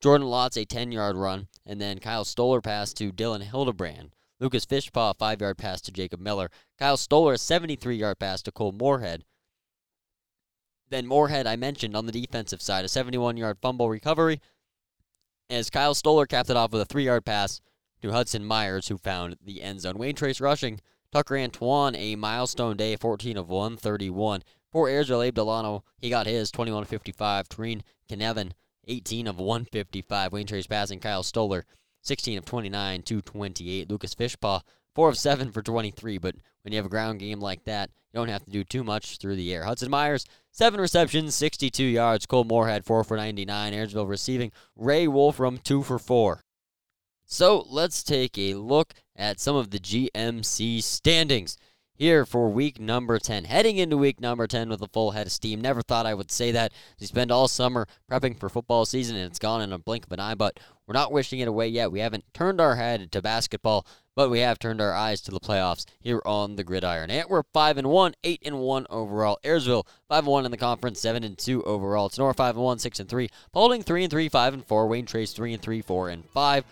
Jordan 0.00 0.28
Lotz 0.28 0.60
a 0.60 0.64
10 0.64 0.92
yard 0.92 1.16
run. 1.16 1.48
And 1.64 1.80
then 1.80 1.98
Kyle 1.98 2.24
Stoller 2.24 2.60
pass 2.60 2.92
to 2.94 3.12
Dylan 3.12 3.42
Hildebrand. 3.42 4.12
Lucas 4.38 4.66
Fishpaw, 4.66 5.10
a 5.10 5.14
5 5.14 5.40
yard 5.40 5.58
pass 5.58 5.80
to 5.82 5.92
Jacob 5.92 6.20
Miller. 6.20 6.50
Kyle 6.78 6.96
Stoller, 6.96 7.34
a 7.34 7.38
73 7.38 7.96
yard 7.96 8.18
pass 8.18 8.42
to 8.42 8.52
Cole 8.52 8.72
Moorhead. 8.72 9.24
Then 10.88 11.06
Moorhead, 11.06 11.46
I 11.46 11.56
mentioned 11.56 11.96
on 11.96 12.06
the 12.06 12.12
defensive 12.12 12.62
side, 12.62 12.84
a 12.84 12.88
71 12.88 13.36
yard 13.36 13.58
fumble 13.60 13.88
recovery. 13.88 14.40
As 15.50 15.70
Kyle 15.70 15.94
Stoller 15.94 16.26
capped 16.26 16.50
it 16.50 16.56
off 16.56 16.72
with 16.72 16.82
a 16.82 16.86
three 16.86 17.04
yard 17.04 17.24
pass 17.24 17.60
to 18.02 18.12
Hudson 18.12 18.44
Myers, 18.44 18.88
who 18.88 18.98
found 18.98 19.36
the 19.44 19.62
end 19.62 19.80
zone. 19.80 19.98
Wayne 19.98 20.14
Trace 20.14 20.40
rushing. 20.40 20.80
Tucker 21.12 21.36
Antoine, 21.36 21.96
a 21.96 22.16
milestone 22.16 22.76
day, 22.76 22.96
14 22.96 23.36
of 23.36 23.48
131. 23.48 24.42
For 24.70 24.88
Abe 24.90 25.34
Delano, 25.34 25.84
he 25.98 26.10
got 26.10 26.26
his 26.26 26.50
21 26.50 26.82
of 26.82 26.88
55. 26.88 27.48
Tareen 27.48 27.82
Knevin, 28.10 28.52
18 28.86 29.26
of 29.26 29.38
155. 29.38 30.32
Wayne 30.32 30.46
Trace 30.46 30.66
passing. 30.66 31.00
Kyle 31.00 31.22
Stoller, 31.22 31.64
16 32.02 32.38
of 32.38 32.44
29, 32.44 33.02
228. 33.02 33.90
Lucas 33.90 34.14
Fishpaw, 34.14 34.60
4 34.96 35.10
of 35.10 35.16
7 35.16 35.52
for 35.52 35.62
23. 35.62 36.18
But 36.18 36.34
when 36.62 36.72
you 36.72 36.78
have 36.78 36.86
a 36.86 36.90
ground 36.90 37.20
game 37.20 37.38
like 37.38 37.62
that, 37.64 37.90
you 38.12 38.18
don't 38.18 38.28
have 38.28 38.44
to 38.46 38.50
do 38.50 38.64
too 38.64 38.82
much 38.82 39.18
through 39.18 39.36
the 39.36 39.54
air. 39.54 39.62
Hudson 39.62 39.90
Myers, 39.90 40.26
Seven 40.56 40.80
receptions, 40.80 41.34
62 41.34 41.84
yards. 41.84 42.24
Cole 42.24 42.44
Moorhead, 42.44 42.86
4 42.86 43.04
for 43.04 43.18
99. 43.18 43.74
Ayersville 43.74 44.08
receiving. 44.08 44.52
Ray 44.74 45.06
Wolfram, 45.06 45.58
2 45.58 45.82
for 45.82 45.98
4. 45.98 46.40
So 47.26 47.66
let's 47.68 48.02
take 48.02 48.38
a 48.38 48.54
look 48.54 48.94
at 49.14 49.38
some 49.38 49.54
of 49.54 49.70
the 49.70 49.78
GMC 49.78 50.82
standings 50.82 51.58
here 51.92 52.24
for 52.24 52.48
week 52.48 52.80
number 52.80 53.18
10. 53.18 53.44
Heading 53.44 53.76
into 53.76 53.98
week 53.98 54.18
number 54.18 54.46
10 54.46 54.70
with 54.70 54.80
a 54.80 54.88
full 54.88 55.10
head 55.10 55.26
of 55.26 55.32
steam. 55.32 55.60
Never 55.60 55.82
thought 55.82 56.06
I 56.06 56.14
would 56.14 56.30
say 56.30 56.52
that. 56.52 56.72
We 56.98 57.06
spend 57.06 57.30
all 57.30 57.48
summer 57.48 57.86
prepping 58.10 58.40
for 58.40 58.48
football 58.48 58.86
season 58.86 59.16
and 59.16 59.26
it's 59.26 59.38
gone 59.38 59.60
in 59.60 59.74
a 59.74 59.78
blink 59.78 60.06
of 60.06 60.12
an 60.12 60.20
eye, 60.20 60.36
but 60.36 60.58
we're 60.86 60.94
not 60.94 61.12
wishing 61.12 61.40
it 61.40 61.48
away 61.48 61.68
yet. 61.68 61.90
We 61.90 62.00
haven't 62.00 62.24
turned 62.32 62.60
our 62.60 62.76
head 62.76 63.10
to 63.12 63.22
basketball, 63.22 63.86
but 64.14 64.30
we 64.30 64.40
have 64.40 64.58
turned 64.58 64.80
our 64.80 64.94
eyes 64.94 65.20
to 65.22 65.30
the 65.30 65.40
playoffs 65.40 65.84
here 66.00 66.22
on 66.24 66.56
the 66.56 66.64
gridiron. 66.64 67.10
Antwerp 67.10 67.46
5 67.52 67.78
and 67.78 67.88
1, 67.88 68.14
8 68.24 68.42
and 68.46 68.58
1 68.60 68.86
overall. 68.88 69.38
Ayersville 69.44 69.86
5 70.08 70.18
and 70.18 70.26
1 70.26 70.44
in 70.44 70.50
the 70.50 70.56
conference, 70.56 71.00
7 71.00 71.24
and 71.24 71.36
2 71.36 71.64
overall. 71.64 72.08
Tinora 72.08 72.36
5 72.36 72.56
and 72.56 72.64
1, 72.64 72.78
6 72.78 73.00
and 73.00 73.08
3. 73.08 73.28
Paulding 73.52 73.82
3 73.82 74.04
and 74.04 74.10
3, 74.10 74.28
5 74.28 74.54
and 74.54 74.64
4. 74.64 74.86
Wayne 74.86 75.06
Trace 75.06 75.32
3 75.32 75.54
and 75.54 75.62
3, 75.62 75.82
4 75.82 76.08
and 76.08 76.24
5. 76.30 76.64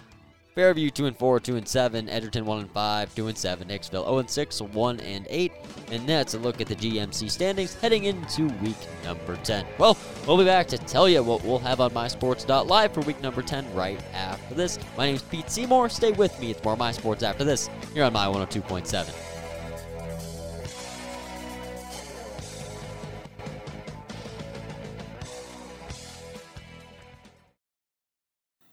Fairview 0.54 0.90
2 0.90 1.06
and 1.06 1.16
4, 1.16 1.40
2 1.40 1.56
and 1.56 1.66
7, 1.66 2.08
Edgerton 2.08 2.46
1 2.46 2.58
and 2.60 2.70
5, 2.70 3.14
2 3.14 3.26
and 3.26 3.36
7, 3.36 3.68
Hicksville 3.68 4.04
0 4.04 4.18
and 4.18 4.30
6, 4.30 4.60
1 4.60 5.00
and 5.00 5.26
8. 5.28 5.52
And 5.90 6.08
that's 6.08 6.34
a 6.34 6.38
look 6.38 6.60
at 6.60 6.68
the 6.68 6.76
GMC 6.76 7.28
standings 7.28 7.74
heading 7.74 8.04
into 8.04 8.46
week 8.62 8.76
number 9.02 9.36
10. 9.36 9.66
Well, 9.78 9.98
we'll 10.26 10.38
be 10.38 10.44
back 10.44 10.68
to 10.68 10.78
tell 10.78 11.08
you 11.08 11.24
what 11.24 11.42
we'll 11.44 11.58
have 11.58 11.80
on 11.80 11.90
mysports.live 11.90 12.94
for 12.94 13.00
week 13.00 13.20
number 13.20 13.42
10 13.42 13.74
right 13.74 14.00
after 14.12 14.54
this. 14.54 14.78
My 14.96 15.06
name 15.06 15.16
is 15.16 15.22
Pete 15.22 15.50
Seymour. 15.50 15.88
Stay 15.88 16.12
with 16.12 16.38
me. 16.38 16.52
It's 16.52 16.62
more 16.62 16.76
My 16.76 16.92
Sports 16.92 17.24
after 17.24 17.42
this 17.42 17.68
here 17.92 18.04
on 18.04 18.12
My 18.12 18.26
102.7. 18.26 19.12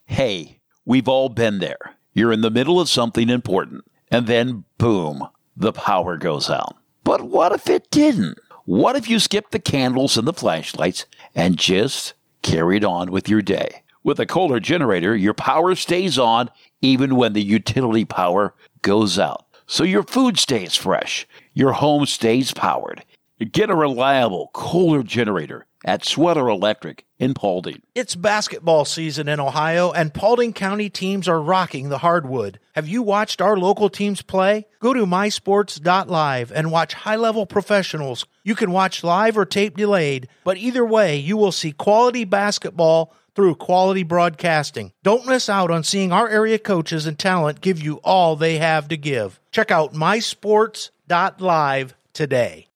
Hey, 0.06 0.61
we've 0.84 1.08
all 1.08 1.28
been 1.28 1.58
there. 1.58 1.96
You're 2.12 2.32
in 2.32 2.42
the 2.42 2.50
middle 2.50 2.80
of 2.80 2.88
something 2.88 3.28
important, 3.28 3.84
and 4.10 4.26
then 4.26 4.64
boom, 4.78 5.26
the 5.56 5.72
power 5.72 6.16
goes 6.16 6.50
out. 6.50 6.76
But 7.04 7.22
what 7.22 7.52
if 7.52 7.68
it 7.68 7.90
didn't? 7.90 8.38
What 8.64 8.96
if 8.96 9.08
you 9.08 9.18
skipped 9.18 9.52
the 9.52 9.58
candles 9.58 10.16
and 10.16 10.26
the 10.26 10.32
flashlights 10.32 11.06
and 11.34 11.56
just 11.56 12.14
carried 12.42 12.84
on 12.84 13.10
with 13.10 13.28
your 13.28 13.42
day? 13.42 13.82
With 14.04 14.20
a 14.20 14.26
Kohler 14.26 14.60
generator, 14.60 15.16
your 15.16 15.34
power 15.34 15.74
stays 15.74 16.18
on 16.18 16.50
even 16.80 17.16
when 17.16 17.32
the 17.32 17.42
utility 17.42 18.04
power 18.04 18.54
goes 18.82 19.18
out. 19.18 19.46
So 19.66 19.84
your 19.84 20.02
food 20.02 20.38
stays 20.38 20.76
fresh, 20.76 21.26
your 21.54 21.72
home 21.72 22.06
stays 22.06 22.52
powered. 22.52 23.04
Get 23.44 23.70
a 23.70 23.74
reliable 23.74 24.50
Kohler 24.52 25.02
generator 25.02 25.66
at 25.84 26.04
Schweller 26.04 26.48
Electric 26.48 27.04
in 27.18 27.34
Paulding. 27.34 27.82
It's 27.94 28.14
basketball 28.14 28.84
season 28.84 29.28
in 29.28 29.40
Ohio, 29.40 29.90
and 29.90 30.14
Paulding 30.14 30.52
County 30.52 30.88
teams 30.88 31.26
are 31.26 31.40
rocking 31.40 31.88
the 31.88 31.98
hardwood. 31.98 32.60
Have 32.74 32.86
you 32.86 33.02
watched 33.02 33.40
our 33.40 33.56
local 33.56 33.88
teams 33.88 34.22
play? 34.22 34.66
Go 34.80 34.94
to 34.94 35.06
mysports.live 35.06 36.52
and 36.52 36.70
watch 36.70 36.94
high 36.94 37.16
level 37.16 37.46
professionals. 37.46 38.26
You 38.44 38.54
can 38.54 38.70
watch 38.70 39.02
live 39.02 39.36
or 39.36 39.44
tape 39.44 39.76
delayed, 39.76 40.28
but 40.44 40.56
either 40.56 40.84
way, 40.84 41.16
you 41.16 41.36
will 41.36 41.52
see 41.52 41.72
quality 41.72 42.24
basketball 42.24 43.12
through 43.34 43.54
quality 43.56 44.02
broadcasting. 44.02 44.92
Don't 45.02 45.26
miss 45.26 45.48
out 45.48 45.70
on 45.70 45.84
seeing 45.84 46.12
our 46.12 46.28
area 46.28 46.58
coaches 46.58 47.06
and 47.06 47.18
talent 47.18 47.60
give 47.60 47.82
you 47.82 47.96
all 48.04 48.36
they 48.36 48.58
have 48.58 48.88
to 48.88 48.96
give. 48.96 49.40
Check 49.50 49.70
out 49.70 49.94
mysports.live 49.94 51.94
today 52.12 52.68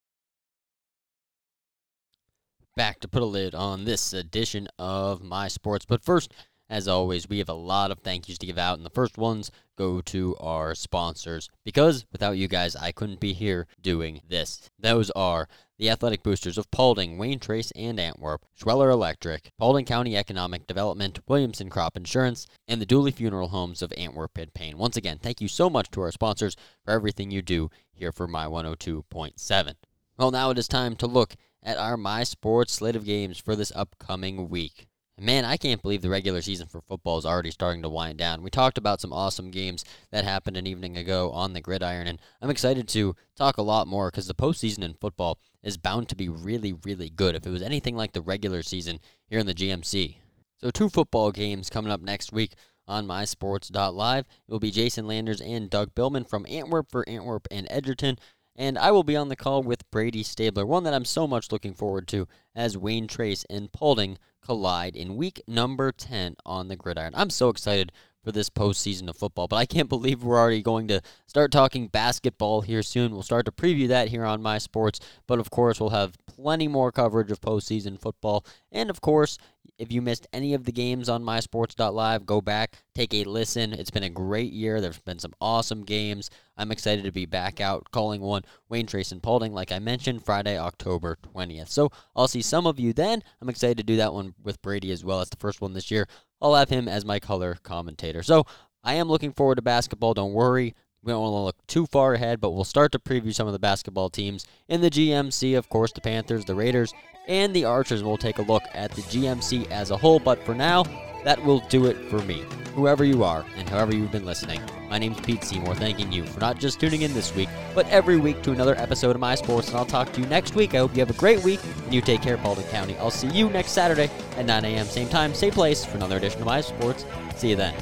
back 2.77 3.01
to 3.01 3.09
put 3.09 3.23
a 3.23 3.27
lid 3.27 3.55
on 3.55 3.85
this 3.85 4.13
edition 4.13 4.69
of 4.79 5.23
My 5.23 5.49
Sports. 5.49 5.87
But 5.87 6.05
first, 6.05 6.33
as 6.69 6.87
always, 6.87 7.29
we 7.29 7.39
have 7.39 7.49
a 7.49 7.55
lot 7.55 7.91
of 7.91 8.01
thank 8.01 8.29
yous 8.29 8.39
to 8.39 8.47
give 8.47 8.59
out, 8.59 8.77
and 8.77 8.85
the 8.85 8.91
first 8.91 9.17
ones 9.17 9.51
go 9.77 10.01
to 10.01 10.37
our 10.41 10.75
sponsors 10.75 11.49
because 11.65 12.05
without 12.13 12.37
you 12.37 12.49
guys, 12.49 12.77
I 12.77 12.93
couldn't 12.93 13.21
be 13.21 13.33
here 13.33 13.67
doing 13.81 14.21
this. 14.29 14.69
Those 14.79 15.11
are 15.13 15.49
the 15.79 15.89
Athletic 15.91 16.23
Boosters 16.23 16.59
of 16.59 16.71
Paulding, 16.71 17.19
Wayne 17.19 17.39
Trace, 17.39 17.71
and 17.73 18.01
Antwerp, 18.01 18.45
Schweller 18.55 18.91
Electric, 18.91 19.51
Paulding 19.59 19.85
County 19.85 20.17
Economic 20.17 20.67
Development, 20.67 21.19
Williamson 21.29 21.71
Crop 21.71 21.97
Insurance, 21.97 22.47
and 22.67 22.81
the 22.81 22.87
Dooley 22.87 23.11
Funeral 23.11 23.49
Homes 23.49 23.81
of 23.81 23.93
Antwerp 23.97 24.37
and 24.37 24.53
Payne. 24.53 24.77
Once 24.77 24.97
again, 24.97 25.19
thank 25.19 25.41
you 25.41 25.49
so 25.49 25.71
much 25.71 25.91
to 25.93 26.01
our 26.01 26.13
sponsors 26.13 26.57
for 26.85 26.93
everything 26.93 27.31
you 27.31 27.43
do 27.43 27.71
here 27.93 28.13
for 28.13 28.27
My 28.27 28.47
102.7. 28.47 29.75
Well, 30.19 30.31
now 30.31 30.51
it 30.51 30.59
is 30.59 30.67
time 30.67 30.97
to 30.97 31.07
look 31.07 31.37
at 31.67 31.77
our 31.77 31.97
My 31.97 32.23
Sports 32.23 32.75
slate 32.75 32.95
of 32.95 33.05
games 33.05 33.39
for 33.39 33.57
this 33.57 33.73
upcoming 33.75 34.49
week. 34.49 34.87
Man, 35.19 35.45
I 35.45 35.57
can't 35.57 35.83
believe 35.83 36.03
the 36.03 36.11
regular 36.11 36.41
season 36.43 36.69
for 36.69 36.83
football 36.83 37.19
is 37.19 37.27
already 37.27 37.51
starting 37.51 37.83
to 37.83 37.89
wind 37.89 38.19
down. 38.19 38.43
We 38.43 38.51
talked 38.51 38.79
about 38.79 39.01
some 39.01 39.13
awesome 39.13 39.51
games 39.51 39.85
that 40.13 40.25
happened 40.25 40.57
an 40.57 40.67
evening 40.67 40.97
ago 40.97 41.31
on 41.33 41.55
the 41.55 41.61
gridiron, 41.61 42.07
and 42.07 42.21
I'm 42.41 42.51
excited 42.51 42.87
to 42.89 43.17
talk 43.35 43.57
a 43.57 43.63
lot 43.63 43.89
more 43.89 44.11
because 44.11 44.29
the 44.29 44.35
postseason 44.35 44.85
in 44.85 44.95
football 44.95 45.41
is 45.63 45.79
bound 45.79 46.09
to 46.11 46.17
be 46.17 46.29
really, 46.29 46.75
really 46.85 47.09
good 47.11 47.35
if 47.35 47.47
it 47.47 47.51
was 47.51 47.63
anything 47.63 47.97
like 47.97 48.13
the 48.13 48.21
regular 48.21 48.63
season 48.63 49.01
here 49.27 49.41
in 49.41 49.47
the 49.47 49.55
GMC. 49.55 50.19
So, 50.59 50.71
two 50.71 50.91
football 50.91 51.33
games 51.33 51.71
coming 51.71 51.91
up 51.91 52.01
next 52.01 52.33
week 52.33 52.55
on 52.89 53.07
mysports.live. 53.07 54.25
It 54.27 54.53
will 54.53 54.61
be 54.61 54.71
Jason 54.71 55.07
Landers 55.07 55.41
and 55.41 55.71
Doug 55.71 55.95
Billman 55.95 56.25
from 56.25 56.47
Antwerp 56.49 56.91
for 56.91 57.09
Antwerp 57.09 57.49
and 57.51 57.67
Edgerton. 57.71 58.19
And 58.57 58.79
I 58.79 58.91
will 58.91 59.05
be 59.05 59.17
on 59.17 59.29
the 59.29 59.37
call 59.37 59.63
with 59.63 59.91
Brady 59.91 60.23
Stabler, 60.23 60.65
one 60.65 60.85
that 60.85 60.95
I'm 60.95 61.05
so 61.05 61.27
much 61.27 61.53
looking 61.53 61.75
forward 61.75 62.09
to 62.09 62.27
as 62.55 62.79
Wayne 62.79 63.07
Trace 63.07 63.45
and 63.51 63.71
Paulding 63.71 64.19
collide 64.41 64.97
in 64.97 65.17
week 65.17 65.43
number 65.47 65.93
10 65.93 66.37
on 66.47 66.69
the 66.69 66.77
gridiron. 66.77 67.13
I'm 67.15 67.31
so 67.31 67.51
excited 67.51 67.93
for 68.27 68.33
this 68.33 68.51
postseason 68.51 69.09
of 69.09 69.17
football. 69.17 69.47
But 69.47 69.55
I 69.55 69.67
can't 69.67 69.89
believe 69.89 70.25
we're 70.25 70.37
already 70.37 70.61
going 70.61 70.89
to 70.89 71.01
start 71.29 71.53
talking 71.53 71.87
basketball 71.87 72.63
here 72.63 72.83
soon. 72.83 73.13
We'll 73.13 73.23
start 73.23 73.47
to 73.47 73.53
preview 73.53 73.87
that 73.87 74.09
here 74.09 74.25
on 74.25 74.43
My 74.43 74.59
Sports. 74.59 74.99
But 75.29 75.39
of 75.39 75.51
course, 75.51 75.79
we'll 75.79 75.91
have 75.91 76.17
plenty 76.27 76.67
more 76.67 76.91
coverage 76.91 77.31
of 77.31 77.41
postseason 77.41 78.01
football. 78.01 78.45
And 78.73 78.91
of 78.91 79.01
course, 79.01 79.39
if 79.79 79.93
you 79.93 80.03
missed 80.03 80.27
any 80.33 80.55
of 80.55 80.65
the 80.65 80.73
games 80.73 81.09
on 81.09 81.23
mysports.live, 81.23 82.27
go 82.27 82.41
back, 82.41 82.79
take 82.95 83.15
a 83.15 83.25
listen. 83.25 83.73
It's 83.73 83.91
been 83.91 84.03
a 84.03 84.11
great 84.11 84.53
year. 84.53 84.81
There's 84.81 84.99
been 84.99 85.19
some 85.19 85.35
awesome 85.41 85.85
games. 85.85 86.31
I'm 86.57 86.73
excited 86.73 87.05
to 87.05 87.13
be 87.13 87.27
back 87.27 87.61
out 87.61 87.91
calling 87.93 88.21
one 88.21 88.43
Wayne 88.69 88.87
Trace 88.87 89.13
and 89.13 89.23
Paulding, 89.23 89.53
like 89.53 89.71
I 89.71 89.79
mentioned, 89.79 90.25
Friday, 90.25 90.59
October 90.59 91.19
20th. 91.35 91.69
So 91.69 91.91
I'll 92.15 92.29
see 92.29 92.43
some 92.43 92.67
of 92.67 92.81
you 92.81 92.93
then. 92.93 93.23
I'm 93.41 93.51
excited 93.51 93.77
to 93.77 93.85
do 93.85 93.97
that 93.97 94.15
one 94.15 94.35
with 94.43 94.63
Brady 94.63 94.91
as 94.91 95.05
well. 95.05 95.21
It's 95.21 95.31
the 95.31 95.37
first 95.37 95.61
one 95.61 95.75
this 95.75 95.91
year. 95.91 96.09
I'll 96.41 96.55
have 96.55 96.71
him 96.71 96.89
as 96.89 97.05
my 97.05 97.19
color 97.19 97.59
commentator. 97.63 98.23
So 98.23 98.45
I 98.85 98.95
am 98.95 99.09
looking 99.09 99.33
forward 99.33 99.57
to 99.57 99.63
basketball. 99.63 100.15
Don't 100.15 100.33
worry. 100.33 100.75
We 101.03 101.13
don't 101.13 101.23
want 101.23 101.33
to 101.33 101.45
look 101.45 101.67
too 101.67 101.87
far 101.87 102.15
ahead, 102.15 102.41
but 102.41 102.51
we'll 102.51 102.65
start 102.65 102.91
to 102.93 102.99
preview 102.99 103.33
some 103.33 103.47
of 103.47 103.53
the 103.53 103.59
basketball 103.59 104.11
teams 104.11 104.47
in 104.69 104.81
the 104.81 104.91
GMC. 104.91 105.57
Of 105.57 105.69
course, 105.69 105.93
the 105.93 106.01
Panthers, 106.01 106.45
the 106.45 106.55
Raiders, 106.55 106.93
and 107.29 107.55
the 107.55 107.65
Archers. 107.65 108.03
We'll 108.03 108.17
take 108.17 108.39
a 108.39 108.43
look 108.43 108.65
at 108.75 108.91
the 108.93 109.03
GMC 109.03 109.71
as 109.71 109.91
a 109.91 109.97
whole. 109.97 110.19
But 110.19 110.45
for 110.45 110.55
now, 110.55 110.85
that 111.27 111.45
will 111.45 111.59
do 111.69 111.87
it 111.87 111.97
for 112.09 112.21
me. 112.21 112.45
Whoever 112.77 113.03
you 113.03 113.25
are 113.25 113.45
and 113.57 113.69
however 113.69 113.93
you've 113.93 114.13
been 114.13 114.25
listening, 114.25 114.61
my 114.89 114.97
name's 114.97 115.19
Pete 115.23 115.43
Seymour, 115.43 115.75
thanking 115.75 116.13
you 116.13 116.25
for 116.25 116.39
not 116.39 116.61
just 116.61 116.79
tuning 116.79 117.03
in 117.03 117.13
this 117.15 117.35
week, 117.35 117.49
but 117.75 117.85
every 117.89 118.17
week 118.17 118.43
to 118.43 118.53
another 118.53 118.77
episode 118.77 119.17
of 119.17 119.21
My 119.21 119.35
Sports. 119.35 119.67
And 119.67 119.77
I'll 119.77 119.85
talk 119.85 120.13
to 120.13 120.21
you 120.21 120.27
next 120.29 120.55
week. 120.55 120.73
I 120.77 120.79
hope 120.79 120.95
you 120.95 121.01
have 121.01 121.11
a 121.11 121.15
great 121.15 121.43
week 121.43 121.59
and 121.83 121.93
you 121.93 122.01
take 122.01 122.23
care, 122.23 122.37
Paulding 122.37 122.67
County. 122.67 122.97
I'll 122.99 123.11
see 123.11 123.27
you 123.27 123.51
next 123.51 123.73
Saturday 123.73 124.09
at 124.37 124.47
9 124.47 124.65
a.m. 124.67 124.87
Same 124.87 125.09
time, 125.09 125.35
same 125.35 125.51
place 125.51 125.85
for 125.85 125.97
another 125.97 126.17
edition 126.17 126.41
of 126.43 126.47
My 126.47 126.61
Sports. 126.61 127.05
See 127.35 127.51
you 127.51 127.57
then. 127.57 127.75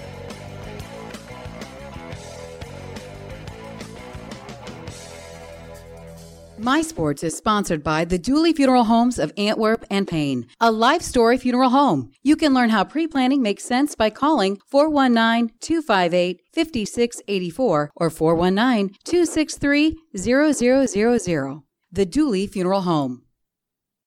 My 6.64 6.80
Sports 6.80 7.22
is 7.22 7.36
sponsored 7.36 7.84
by 7.84 8.06
the 8.06 8.18
Dooley 8.18 8.54
Funeral 8.54 8.84
Homes 8.84 9.18
of 9.18 9.34
Antwerp 9.36 9.84
and 9.90 10.08
Payne, 10.08 10.46
a 10.58 10.72
life 10.72 11.02
story 11.02 11.36
funeral 11.36 11.68
home. 11.68 12.10
You 12.22 12.36
can 12.36 12.54
learn 12.54 12.70
how 12.70 12.84
pre 12.84 13.06
planning 13.06 13.42
makes 13.42 13.64
sense 13.64 13.94
by 13.94 14.08
calling 14.08 14.58
419 14.68 15.54
258 15.60 16.40
5684 16.54 17.90
or 17.94 18.08
419 18.08 18.96
263 19.04 19.98
0000. 20.16 21.62
The 21.92 22.06
Dooley 22.06 22.46
Funeral 22.46 22.80
Home. 22.80 23.23